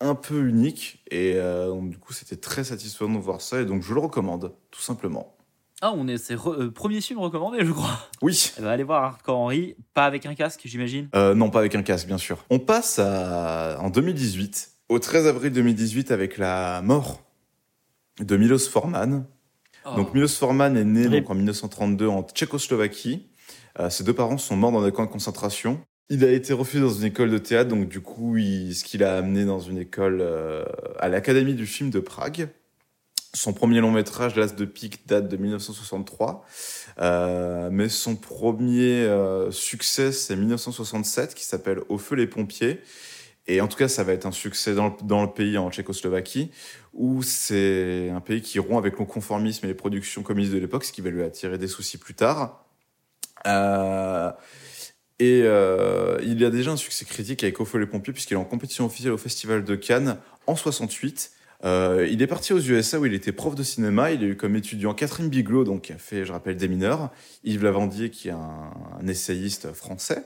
[0.00, 1.04] un peu unique.
[1.10, 3.60] Et donc, du coup, c'était très satisfaisant de voir ça.
[3.60, 5.36] Et donc, je le recommande, tout simplement.
[5.84, 7.98] Ah, on est, c'est re- euh, premier film recommandé, je crois.
[8.22, 8.52] Oui.
[8.56, 11.08] Eh ben, allez voir Hardcore Henry, pas avec un casque, j'imagine.
[11.16, 12.44] Euh, non, pas avec un casque, bien sûr.
[12.50, 17.20] On passe à, en 2018, au 13 avril 2018, avec la mort
[18.20, 19.26] de Milos Forman.
[19.84, 19.96] Oh.
[19.96, 23.26] Donc Milos Forman est né donc, en 1932 en Tchécoslovaquie.
[23.80, 25.80] Euh, ses deux parents sont morts dans des camps de concentration.
[26.10, 29.02] Il a été refusé dans une école de théâtre, donc du coup, il- ce qu'il
[29.02, 30.64] a amené dans une école euh,
[31.00, 32.50] à l'Académie du film de Prague.
[33.34, 36.44] Son premier long métrage, L'As de pique, date de 1963.
[36.98, 42.80] Euh, mais son premier euh, succès, c'est 1967, qui s'appelle Au feu les pompiers.
[43.46, 45.70] Et en tout cas, ça va être un succès dans le, dans le pays, en
[45.70, 46.50] Tchécoslovaquie,
[46.92, 50.84] où c'est un pays qui rompt avec le conformisme et les productions communistes de l'époque,
[50.84, 52.64] ce qui va lui attirer des soucis plus tard.
[53.46, 54.30] Euh,
[55.18, 58.34] et euh, il y a déjà un succès critique avec Au feu les pompiers, puisqu'il
[58.34, 61.32] est en compétition officielle au Festival de Cannes en 68.
[61.64, 64.10] Euh, il est parti aux USA où il était prof de cinéma.
[64.10, 67.10] Il a eu comme étudiant Catherine Bigelow, donc qui a fait, je rappelle, des mineurs,
[67.44, 70.24] Yves Lavandier, qui est un, essayiste français,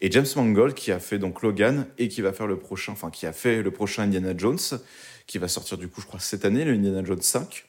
[0.00, 3.10] et James Mangold, qui a fait donc Logan et qui va faire le prochain, enfin
[3.10, 4.58] qui a fait le prochain Indiana Jones,
[5.26, 7.66] qui va sortir du coup, je crois, cette année, le Indiana Jones 5.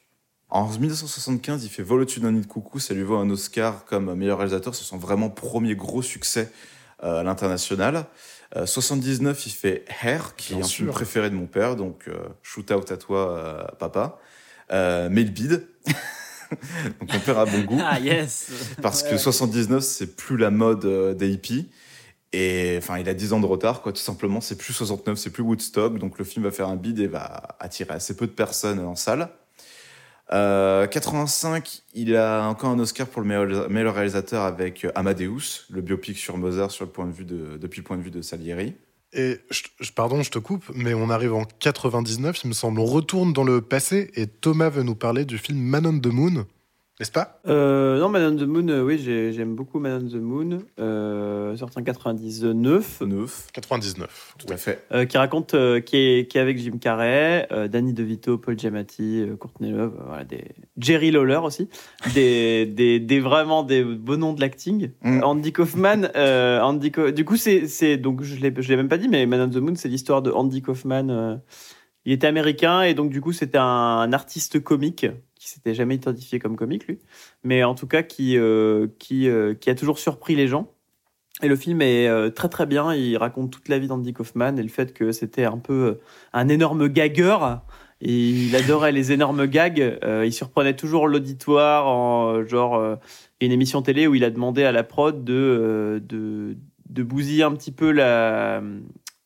[0.48, 3.86] En 1975, il fait Vol au-dessus d'un nid de coucou, ça lui vaut un Oscar
[3.86, 4.74] comme meilleur réalisateur.
[4.74, 6.52] C'est son vraiment premier gros succès
[7.02, 8.06] euh, à l'international.
[8.56, 12.04] Euh, 79, il fait Hair, qui Bien est un film préféré de mon père, donc
[12.08, 14.18] euh, shoot out à toi, euh, papa.
[14.72, 15.66] Euh, mais il bide.
[17.00, 17.80] donc mon père a bon goût.
[17.82, 18.50] Ah, yes
[18.82, 21.70] Parce que 79, c'est plus la mode euh, des hippies.
[22.34, 24.40] Et enfin, il a 10 ans de retard, quoi, tout simplement.
[24.40, 25.98] C'est plus 69, c'est plus Woodstock.
[25.98, 28.96] Donc le film va faire un bide et va attirer assez peu de personnes en
[28.96, 29.28] salle.
[30.32, 33.28] Euh, 85, il a encore un Oscar pour le
[33.68, 37.80] meilleur, réalisateur avec Amadeus, le biopic sur Mozart sur le point de vue de, depuis
[37.80, 38.74] le point de vue de Salieri.
[39.12, 42.80] Et je- pardon, je te coupe, mais on arrive en 99, il me semble.
[42.80, 46.06] On retourne dans le passé et Thomas veut nous parler du film Man on the
[46.06, 46.46] Moon,
[47.02, 47.40] n'est-ce pas?
[47.48, 50.58] Euh, non, Man on the Moon, euh, oui, j'ai- j'aime beaucoup Man on the Moon,
[50.78, 54.34] euh, sorti en 99, 9, 99.
[54.38, 54.84] tout à fait.
[54.92, 58.56] euh, qui raconte, euh, qui, est, qui est avec Jim Carrey, euh, Danny DeVito, Paul
[58.56, 60.44] Giamatti, euh, Courtney Love, euh, voilà, des...
[60.78, 61.68] Jerry Lawler aussi,
[62.14, 64.90] des, des, des vraiment des beaux noms de l'acting.
[65.02, 65.24] Mm.
[65.24, 68.98] Andy Kaufman, euh, Andy du coup, c'est, c'est donc je l'ai, je l'ai même pas
[68.98, 71.08] dit, mais Man on the Moon, c'est l'histoire de Andy Kaufman.
[71.10, 71.36] euh,
[72.04, 75.06] il était américain et donc du coup, c'était un, un artiste comique
[75.42, 77.00] qui s'était jamais identifié comme comique lui,
[77.42, 80.72] mais en tout cas qui euh, qui euh, qui a toujours surpris les gens.
[81.42, 82.94] Et le film est euh, très très bien.
[82.94, 85.98] Il raconte toute la vie d'Andy Kaufman et le fait que c'était un peu
[86.32, 87.62] un énorme gagueur.
[88.00, 89.98] Et il adorait les énormes gags.
[90.24, 92.98] Il surprenait toujours l'auditoire en genre
[93.40, 96.56] une émission télé où il a demandé à la prod de de,
[96.88, 98.62] de bousiller un petit peu la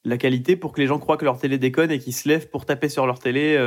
[0.04, 2.48] la qualité pour que les gens croient que leur télé déconne et qu'ils se lèvent
[2.48, 3.58] pour taper sur leur télé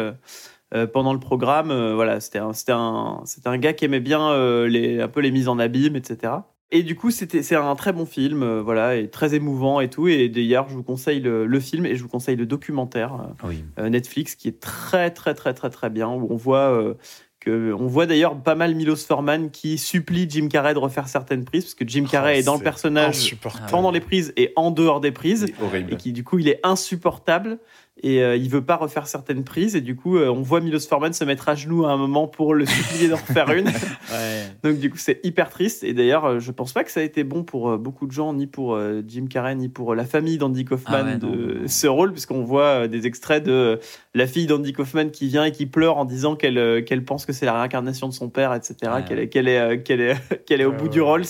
[0.73, 1.71] euh, pendant le programme.
[1.71, 5.31] Euh, voilà, c'était un, un, un gars qui aimait bien euh, les, un peu les
[5.31, 6.33] mises en abîme, etc.
[6.71, 10.07] Et du coup, c'était, c'est un très bon film, voilà, et très émouvant et tout.
[10.07, 13.63] Et d'ailleurs, je vous conseille le, le film et je vous conseille le documentaire Oui.
[13.89, 16.95] Netflix qui est très, très, très, très, très bien, où on voit
[17.39, 21.45] que, on voit d'ailleurs pas mal Milos Forman qui supplie Jim Carrey de refaire certaines
[21.45, 23.35] prises, parce que Jim Carrey Oh, est dans le personnage
[23.69, 25.45] pendant les prises et en dehors des prises
[25.89, 27.59] et qui du coup il est insupportable
[28.01, 30.79] et euh, il veut pas refaire certaines prises et du coup euh, on voit Milos
[30.87, 33.67] Forman se mettre à genoux à un moment pour le supplier d'en refaire une
[34.11, 34.45] Ouais.
[34.63, 37.03] donc du coup c'est hyper triste et d'ailleurs euh, je pense pas que ça a
[37.03, 40.37] été bon pour euh, beaucoup de gens ni pour Jim Carrey ni pour la famille
[40.37, 41.67] d'Andy Kaufman Ah ouais, de non, non.
[41.67, 43.79] ce rôle puisqu'on voit des extraits de
[44.13, 47.33] la fille d'Andy Kaufman qui vient et qui pleure en disant qu'elle qu'elle pense que
[47.33, 49.03] c'est la réincarnation de son père etc Ouais.
[49.05, 51.01] qu'elle est qu'elle est qu'elle est qu'elle est au bout du.
[51.01, 51.25] Rolls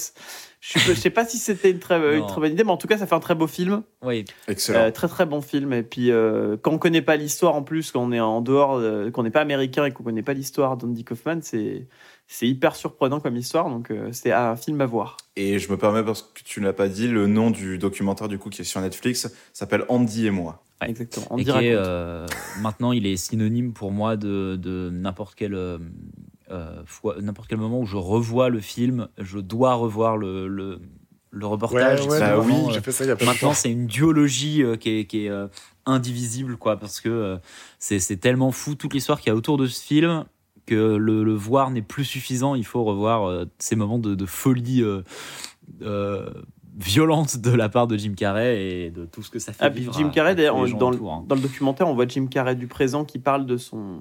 [0.59, 2.27] je, sais pas si c'était une très, une Non.
[2.27, 4.25] très bonne idée mais en tout cas ça fait un très beau film Oui.
[4.47, 4.79] Excellent.
[4.79, 5.71] euh, très très bon film.
[5.73, 8.75] Et puis euh, quand on connaît pas l'histoire en plus, quand on est en dehors,
[8.77, 11.87] euh, qu'on n'est pas américain et qu'on connaît pas l'histoire d'Andy Kaufman, c'est
[12.31, 15.17] c'est hyper surprenant comme histoire, donc euh, c'est un film à voir.
[15.35, 18.27] Et je me permets, parce que tu ne l'as pas dit, le nom du documentaire
[18.27, 20.61] du coup qui est sur Netflix s'appelle Andy et moi.
[20.79, 20.91] Ouais.
[20.91, 21.25] Exactement.
[21.31, 22.27] On et qui est, euh,
[22.61, 25.79] maintenant, il est synonyme pour moi de, de n'importe quel, euh,
[26.51, 26.83] euh,
[27.21, 30.81] n'importe quel moment où je revois le film, je dois revoir le, le,
[31.31, 32.05] le reportage.
[32.07, 34.63] ouais, bah oui, euh, j'ai fait ça il y a pas Maintenant, c'est une duologie
[34.63, 35.31] euh, qui est, qui est,
[35.85, 37.39] indivisible, quoi, parce que
[37.79, 40.25] c'est c'est tellement fou toute l'histoire qu'il y a autour de ce film
[40.67, 42.53] que le, le voir n'est plus suffisant.
[42.53, 44.83] Il faut revoir ces moments de, de folie
[45.81, 46.29] euh,
[46.77, 49.69] violente de la part de Jim Carrey et de tout ce que ça fait Ah,
[49.69, 51.23] vivre Jim Carrey, d'ailleurs, dans, hein.
[51.27, 53.99] dans le documentaire, on voit Jim Carrey du présent qui parle de son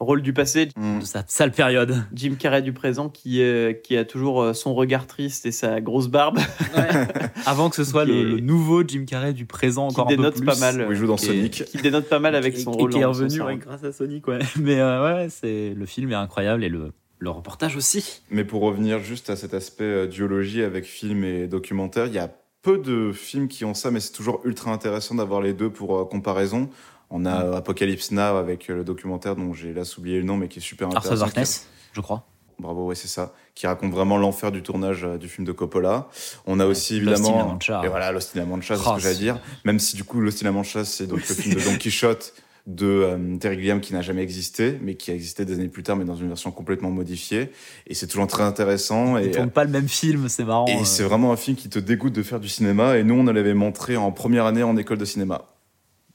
[0.00, 0.68] rôle du passé.
[0.76, 1.00] Mm.
[1.00, 2.04] de sa sale période.
[2.12, 5.80] Jim Carrey du présent qui, euh, qui a toujours euh, son regard triste et sa
[5.80, 6.38] grosse barbe.
[7.46, 10.08] Avant que ce soit Qui le, est- le nouveau Jim Carrey du présent, encore un
[10.10, 10.44] peu dénote plus.
[10.46, 10.86] pas mal.
[10.88, 11.64] Où il joue dans qui est- Sonic.
[11.64, 12.90] qui dénote pas mal avec Et- son et rôle.
[12.92, 14.38] qui est revenu ouais, grâce à Sonic, ouais.
[14.60, 16.92] Mais euh, ouais, c'est le film est incroyable et le,
[17.24, 18.22] le reportage aussi.
[18.30, 22.18] Mais pour revenir juste à cet aspect euh, duologie avec film et documentaire, il y
[22.18, 22.30] a
[22.62, 25.98] peu de films qui ont ça, mais c'est toujours ultra intéressant d'avoir les deux pour
[25.98, 26.70] euh, comparaison.
[27.10, 30.48] On a euh, Apocalypse Now avec le documentaire dont j'ai là oublié le nom, mais
[30.48, 31.24] qui est super Arthur intéressant.
[31.26, 32.26] Darkness, je crois.
[32.58, 33.32] Bravo, ouais, c'est ça.
[33.54, 36.08] Qui raconte vraiment l'enfer du tournage euh, du film de Coppola.
[36.46, 37.58] On a aussi évidemment.
[37.82, 39.38] Et voilà, Lost in La Mancha, c'est ce que j'allais dire.
[39.64, 42.32] Même si du coup, Lost in La Mancha, c'est donc le film de Don Quichotte
[42.66, 45.82] de euh, Terry Gilliam qui n'a jamais existé, mais qui a existé des années plus
[45.82, 47.50] tard, mais dans une version complètement modifiée.
[47.86, 49.18] Et c'est toujours très intéressant.
[49.18, 50.66] Ils Et, tournent pas le même film, c'est marrant.
[50.66, 50.84] et euh.
[50.84, 52.96] c'est vraiment un film qui te dégoûte de faire du cinéma.
[52.96, 55.42] Et nous, on l'avait montré en première année en école de cinéma.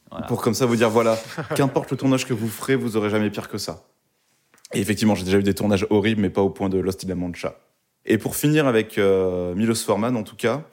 [0.09, 0.25] Voilà.
[0.25, 1.19] Pour comme ça vous dire, voilà,
[1.55, 3.83] qu'importe le tournage que vous ferez, vous aurez jamais pire que ça.
[4.73, 7.09] Et effectivement, j'ai déjà eu des tournages horribles, mais pas au point de Lost in
[7.09, 7.59] La Mancha.
[8.05, 10.63] Et pour finir avec euh, Milos Forman, en tout cas,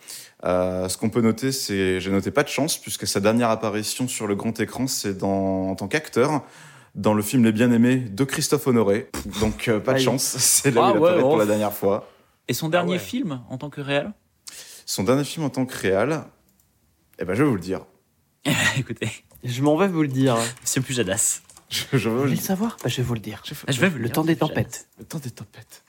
[0.45, 4.07] euh, ce qu'on peut noter, c'est, j'ai noté pas de chance, puisque sa dernière apparition
[4.07, 6.45] sur le grand écran, c'est dans, en tant qu'acteur,
[6.95, 9.11] dans le film Les Bien-Aimés de Christophe Honoré.
[9.41, 10.22] Donc, euh, pas de chance.
[10.39, 12.11] C'est là Ah où il ouais, apparaît pour la dernière fois.
[12.49, 12.99] Et son dernier ouais.
[12.99, 14.12] film en tant que réel
[14.84, 16.24] Son dernier film en tant que réal,
[17.18, 17.84] eh ben, je vais vous le dire.
[18.78, 19.09] Écoutez,
[19.43, 20.37] Je m'en vais vous le dire.
[20.62, 21.41] Monsieur Pujadas.
[21.68, 23.43] Je, je vais Vous vous le voulez le savoir Bah, Je vais vous le dire.
[23.66, 24.89] Ah, je vais vous Le dire, temps des tempêtes.
[24.99, 25.82] Le temps des tempêtes.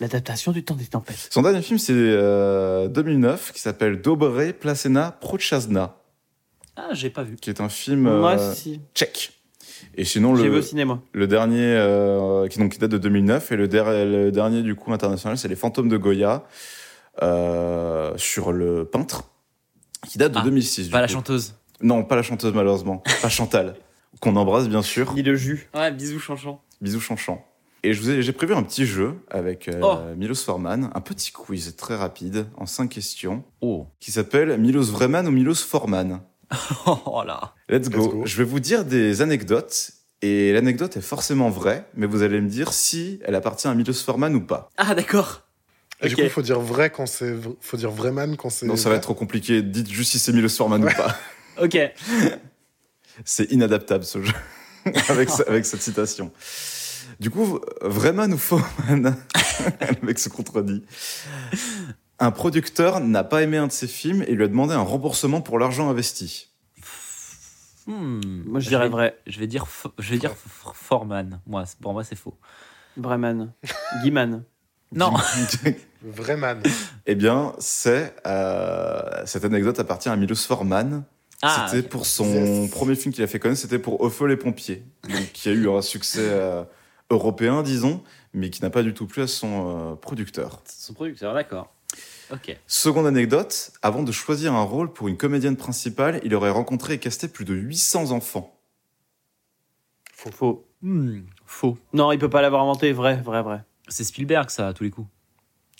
[0.00, 1.28] L'adaptation du temps des tempêtes.
[1.30, 5.96] Son dernier film, c'est euh, 2009, qui s'appelle Dobre Placena Prochazna,
[6.76, 7.34] Ah, j'ai pas vu.
[7.36, 8.80] qui est un film Moi, euh, si.
[8.94, 9.32] tchèque.
[9.96, 11.00] Et sinon, vu le, au cinéma.
[11.12, 14.76] le dernier, euh, qui, donc, qui date de 2009, et le, der- le dernier, du
[14.76, 16.44] coup, international, c'est Les Fantômes de Goya,
[17.22, 19.24] euh, sur le peintre,
[20.08, 20.86] qui date de Ah, 2006.
[20.86, 21.14] du Pas la coup.
[21.14, 21.54] chanteuse.
[21.80, 23.02] Non, pas la chanteuse, malheureusement.
[23.22, 23.74] pas Chantal,
[24.20, 25.12] qu'on embrasse, bien sûr.
[25.14, 25.68] Ni le jus.
[25.74, 26.62] Ouais, bisous, chanchant.
[26.80, 27.44] Bisous chanchant.
[27.84, 29.98] Et je vous ai, j'ai prévu un petit jeu avec euh, Oh.
[30.16, 33.86] Milos Forman, un petit quiz très rapide, en cinq questions, Oh.
[34.00, 36.20] qui s'appelle Milos Vreman ou Milos Forman?
[36.86, 37.54] Oh là.
[37.68, 37.98] Let's go.
[38.02, 38.22] Let's go.
[38.26, 42.48] Je vais vous dire des anecdotes, et l'anecdote est forcément vraie, mais vous allez me
[42.48, 44.68] dire si elle appartient à Milos Forman ou pas.
[44.76, 45.42] Ah, d'accord.
[46.00, 47.34] Et du coup, il faut dire vrai quand c'est.
[47.60, 48.66] Faut dire vrai man quand c'est.
[48.66, 49.62] Non, ça va être trop compliqué.
[49.62, 51.16] Dites juste si c'est Milos Forman ou pas.
[51.60, 51.76] Ok.
[53.24, 54.32] C'est inadaptable ce jeu,
[55.08, 56.30] avec, avec cette citation.
[57.20, 59.16] Du coup, Vreman ou Forman
[59.80, 60.84] Le mec se contredit.
[62.20, 65.40] Un producteur n'a pas aimé un de ses films et lui a demandé un remboursement
[65.40, 66.48] pour l'argent investi.
[67.86, 69.18] Hmm, Moi, je dirais vais- vrai.
[69.26, 69.66] Je vais dire,
[69.98, 70.34] je vais dire
[70.74, 71.40] Foreman.
[71.46, 72.36] Moi, c'est- pour moi, c'est faux.
[72.96, 73.52] Vreman.
[74.02, 74.42] Guiman.
[74.94, 75.12] Non.
[76.02, 76.62] Vrai man.
[77.06, 81.02] eh bien, c'est euh, cette anecdote appartient à Milos Forman.
[81.42, 84.36] Ah, c'était pour son premier film qu'il a fait connaître, c'était pour Au feu les
[84.36, 86.62] pompiers, donc qui a eu un succès euh,
[87.10, 88.02] européen, disons,
[88.34, 90.62] mais qui n'a pas du tout plu à son euh, producteur.
[90.66, 91.72] son producteur, d'accord.
[92.30, 92.56] Ok.
[92.66, 96.98] Seconde anecdote, avant de choisir un rôle pour une comédienne principale, il aurait rencontré et
[96.98, 98.54] casté plus de 800 enfants.
[100.12, 100.66] Faux.
[100.82, 101.78] Hmm, faux.
[101.92, 102.92] Non, il peut pas l'avoir inventé.
[102.92, 103.62] Vrai, vrai, vrai.
[103.88, 105.08] C'est Spielberg, ça, à tous les coups.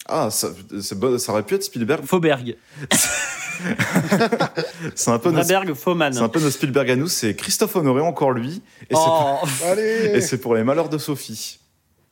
[0.08, 0.48] Ah, ça,
[0.80, 2.04] c'est bon- ça aurait pu être Spielberg.
[2.06, 2.56] Fauberg.
[4.94, 8.62] C'est un peu c'est un peu notre Spielberg à nous, c'est Christophe Honoré, encore lui.
[8.88, 9.38] Et c'est Oh.
[9.42, 11.58] pour- c'est pour les malheurs de Sophie.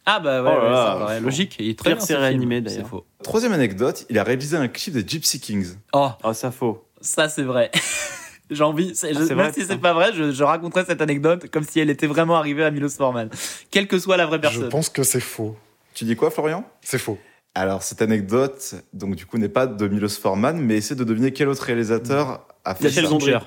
[0.04, 0.86] Ah bah ouais, Oh là ouais, là.
[0.92, 1.56] ça paraît logique.
[1.58, 2.88] Il est très Pire bien, C'est d'ailleurs.
[2.88, 3.06] faux.
[3.22, 5.74] Troisième anecdote, il a réalisé un clip des Gypsy Kings.
[5.92, 6.84] Oh, Oh, ça faux.
[7.00, 7.70] ça c'est vrai.
[8.50, 11.50] J'ai envie, je- Ah, même vrai, si c'est pas vrai, je, je raconterai cette anecdote
[11.50, 13.28] comme si elle était vraiment arrivée à Milos Forman.
[13.72, 14.68] Quelle que soit la vraie Je personne.
[14.68, 15.56] pense que c'est faux.
[15.94, 16.64] Tu dis quoi, Florian?
[16.82, 17.18] C'est faux.
[17.58, 21.32] Alors, cette anecdote, donc du coup, n'est pas de Milos Forman, mais essaie de deviner
[21.32, 23.10] quel autre réalisateur a fait Michel ça.
[23.10, 23.32] Gondry.
[23.32, 23.46] Fincher.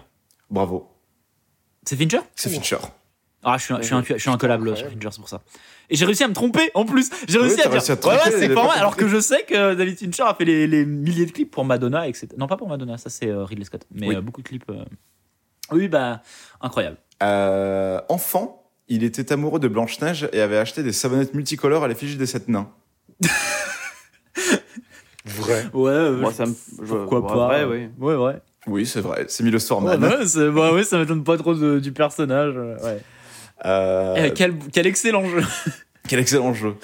[0.49, 0.89] Bravo.
[1.85, 2.19] C'est Fincher?
[2.35, 2.77] C'est Fincher.
[3.43, 4.87] Ah, je suis, un- je suis, un- je suis incollable sur.
[4.89, 5.41] Fincher, c'est pour ça.
[5.91, 7.09] Et j'ai réussi à me tromper en plus.
[7.27, 7.77] J'ai réussi à dire.
[7.77, 8.67] à te ouais, c'est mal.
[8.75, 11.63] Alors que je sais que David Fincher a fait les, les milliers de clips pour
[11.63, 12.29] Madonna, etc.
[12.37, 13.85] Non, pas pour Madonna, ça c'est euh, Ridley Scott.
[13.93, 14.15] Mais Oui.
[14.15, 14.69] euh, beaucoup de clips.
[14.71, 14.83] euh.
[15.71, 16.21] Oui, bah,
[16.61, 16.97] incroyable.
[17.21, 22.17] Euh, enfant, il était amoureux de Blanche-Neige et avait acheté des savonnettes multicolores à l'effigie
[22.17, 22.69] des sept nains.
[25.25, 25.65] Vrai.
[25.73, 26.53] Ouais, euh, Moi, ça me.
[26.81, 27.89] je- pourquoi ouais, pas vrai, oui.
[27.99, 28.35] Ouais, ouais.
[28.67, 29.25] Oui, c'est vrai.
[29.27, 30.25] C'est Milos Ouais, Forman.
[30.25, 32.53] c'est- bah ouais, ça m'étonne pas trop de- du personnage.
[32.55, 32.99] euh, Ouais.
[33.65, 35.41] Euh, Eh, quel, quel excellent jeu.
[36.07, 36.75] Quel excellent jeu.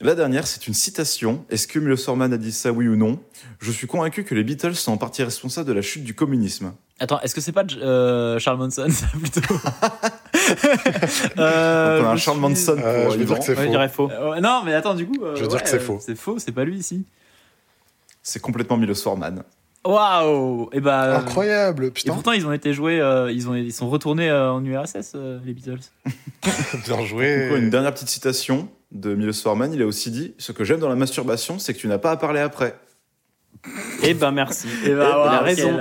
[0.00, 1.44] La dernière, c'est une citation.
[1.50, 3.20] Est-ce que Milos Forman a dit ça, oui ou non?
[3.60, 6.72] Je suis convaincu que les Beatles sont en partie responsables de la chute du communisme.
[6.98, 9.54] Attends, est-ce que c'est pas euh, Charles Manson, ça plutôt?
[11.38, 13.38] Euh, On a un je Charles suis- Manson Euh, pour je vais dire Yvan.
[13.38, 13.70] que c'est Ouais, je faux.
[13.70, 14.10] dirais faux.
[14.10, 15.22] Euh, ouais, non, mais attends, du coup.
[15.24, 15.98] euh, Je veux dire que c'est euh, faux.
[16.00, 17.04] C'est faux, c'est pas lui ici.
[18.24, 19.44] C'est complètement Milos Forman.
[19.86, 21.04] Waouh Et bah.
[21.04, 22.14] euh, Incroyable, Et putain.
[22.14, 25.38] pourtant, ils ont été joués, euh, ils, ont, ils sont retournés euh, en URSS, euh,
[25.44, 25.78] les Beatles.
[26.86, 27.50] Bien joué.
[27.56, 29.72] Une dernière petite citation de Milos Forman.
[29.74, 32.12] Il a aussi dit Ce que j'aime dans la masturbation, c'est que tu n'as pas
[32.12, 32.78] à parler après.
[34.02, 34.68] Eh ben, merci.
[34.86, 35.78] Et Il a raison.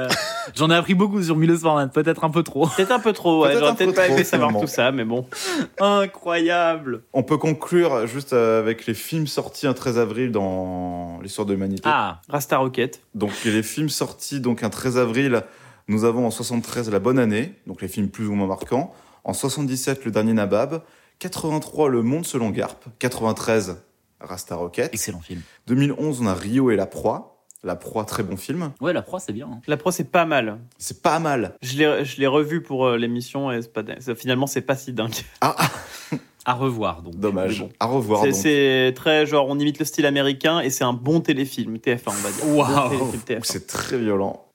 [0.56, 2.68] J'en ai appris beaucoup sur Milos Forman, peut-être un peu trop.
[2.68, 3.54] Peut-être un peu trop, ouais.
[3.58, 4.66] J'aurais peu peut-être pas trop, aimé savoir finalement.
[4.66, 5.26] tout ça, mais bon.
[5.80, 11.46] Incroyable On peut conclure juste euh, avec les films sortis un 13 avril dans l'histoire
[11.46, 11.84] de l'humanité.
[11.86, 13.02] Ah, Rasta Rocket.
[13.16, 15.42] Donc les films sortis donc un 13 avril,
[15.88, 18.94] nous avons en 73 La Bonne Année, donc les films plus ou moins marquants.
[19.24, 20.82] En 77 Le Dernier Nabab.
[21.20, 22.86] 83 Le Monde selon Garp.
[23.00, 23.78] 93
[24.20, 24.94] Rasta Rocket.
[24.94, 25.42] excellent film.
[25.68, 27.33] 2011 on a Rio et La Proie.
[27.66, 28.72] La Proie, très bon film.
[28.82, 29.48] Ouais, la proie, c'est bien.
[29.48, 29.62] hein.
[29.68, 30.60] La pro, c'est pas mal.
[30.78, 31.56] C'est pas mal.
[31.62, 34.02] Je l'ai, je l'ai revu pour euh, l'émission et c'est pas, dingue.
[34.02, 35.14] Ça, finalement, c'est pas si dingue.
[35.40, 35.70] Ah, ah,
[36.46, 37.16] À revoir, donc.
[37.16, 37.62] dommage.
[37.62, 37.74] Mais bon.
[37.80, 38.40] À revoir C'est, donc.
[38.42, 42.12] c'est très genre, on imite le style américain et c'est un bon téléfilm TF1, on
[42.12, 42.48] va dire.
[42.58, 42.90] Waouh.
[43.00, 43.40] Bon téléfilm TF1.
[43.44, 44.46] C'est très violent.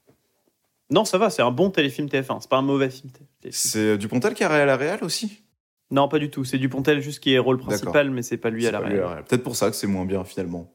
[0.90, 2.40] Non, ça va, c'est un bon téléfilm TF1.
[2.42, 3.10] C'est pas un mauvais film.
[3.42, 3.48] TF1.
[3.52, 5.42] C'est euh, Dupontel qui a réalisé la réal aussi?
[5.90, 6.44] Non, pas du tout.
[6.44, 8.88] C'est Dupontel juste qui est rôle principal, mais c'est pas lui à C'est la pas
[8.90, 9.24] lui réal.
[9.24, 10.70] Peut-être pour ça que c'est moins bien finalement.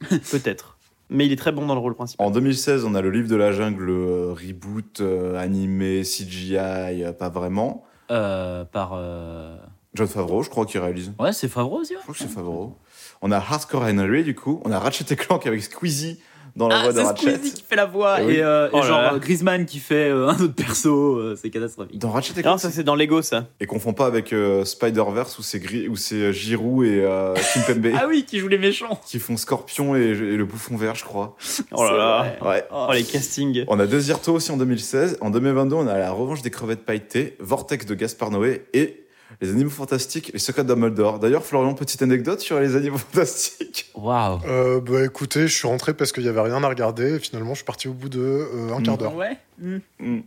[0.30, 0.77] Peut-être.
[1.10, 2.26] Mais il est très bon dans le rôle principal.
[2.26, 7.12] En 2016, on a le livre de la jungle euh, reboot, euh, animé, CGI, euh,
[7.12, 7.84] pas vraiment.
[8.10, 8.92] Euh, par.
[8.94, 9.56] euh,
[9.94, 11.12] John Favreau, je crois, qui réalise.
[11.18, 11.94] Ouais, c'est Favreau aussi.
[11.94, 11.98] ouais.
[12.00, 12.76] Je crois que c'est Favreau.
[13.22, 14.60] On a Hardcore Henry, du coup.
[14.64, 16.20] On a Ratchet et Clank avec Squeezie
[16.58, 17.34] dans la Ah, voix de c'est Ratchet.
[17.36, 18.34] Squeezie qui fait la voix Eh oui.
[18.34, 19.14] et, euh, et Oh genre là.
[19.14, 21.98] euh, Griezmann qui fait euh, un autre perso, euh, c'est catastrophique.
[21.98, 22.60] Dans Ratchet et Non, Clank.
[22.60, 23.46] ça c'est dans Lego, ça.
[23.60, 28.06] Et confond pas avec euh, Spider-Verse où c'est où c'est Giroud et euh, Kimpembe Ah
[28.08, 29.00] oui, qui joue les méchants.
[29.06, 31.36] qui font Scorpion et, et le bouffon vert, je crois.
[31.72, 32.36] Oh là là.
[32.40, 32.46] C'est.
[32.46, 32.64] Ouais.
[32.72, 33.64] Oh, les castings.
[33.68, 35.18] On a Desierto aussi en 2016.
[35.20, 39.04] En 2022, on a La Revanche des crevettes pailletées, Vortex de Gaspard Noé et
[39.40, 41.18] Les Animaux Fantastiques, Les Secrets de Dumbledore.
[41.18, 43.90] D'ailleurs, Florian, petite anecdote sur Les Animaux Fantastiques.
[43.94, 44.40] Waouh.
[44.46, 47.16] Euh, bah écoutez, je suis rentré parce qu'il y avait rien à regarder.
[47.16, 49.14] Et finalement, je suis parti au bout de euh, un quart d'heure.
[49.14, 49.36] Ouais.
[49.58, 49.78] mm.
[50.00, 50.20] Hmm.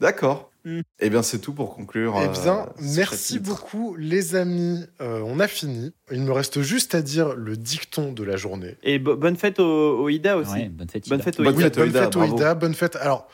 [0.00, 0.50] D'accord.
[0.98, 2.14] Eh bien, c'est tout pour conclure.
[2.20, 4.84] Eh euh, bien, merci beaucoup, les amis.
[5.00, 5.92] Euh, on a fini.
[6.10, 8.74] Il me reste juste à dire le dicton de la journée.
[8.82, 10.52] Et bo- bonne fête au, au Ida aussi.
[10.52, 11.08] Ouais, bonne fête.
[11.08, 11.24] Bonne Ida.
[11.24, 11.62] fête au Bonne Ida.
[11.66, 12.24] fête au bonne Ida, fête au.
[12.24, 12.96] Ida, bonne fête.
[12.96, 13.28] Alors,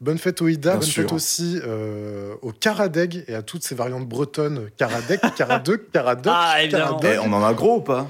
[0.00, 1.02] bonne fête au Ida, Bien bonne sûr.
[1.02, 4.68] fête aussi euh, au Karadeg et à toutes ces variantes bretonnes.
[4.76, 7.00] Karadeg, Karadeg, Karadoc, Ah, évidemment.
[7.02, 8.06] Eh, on en a gros ou pas?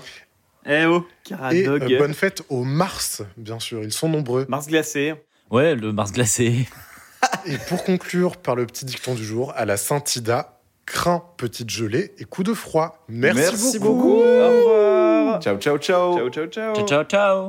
[0.66, 1.04] Eh oh.
[1.26, 1.92] Et Caradog.
[1.92, 3.82] euh, bonne fête aux Mars, bien sûr.
[3.84, 4.46] Ils sont nombreux.
[4.48, 5.14] Mars glacé.
[5.50, 6.66] Ouais, le Mars glacé.
[7.46, 12.12] Et pour conclure par le petit dicton du jour, à la Saint-Ida, craint petite gelée
[12.18, 13.04] et coup de froid.
[13.08, 13.94] Merci, Merci beaucoup.
[14.02, 14.22] beaucoup.
[14.22, 15.40] Au revoir.
[15.42, 16.16] Ciao, ciao, ciao.
[16.16, 16.74] Ciao, ciao, ciao.
[16.74, 17.44] Ciao, ciao, ciao.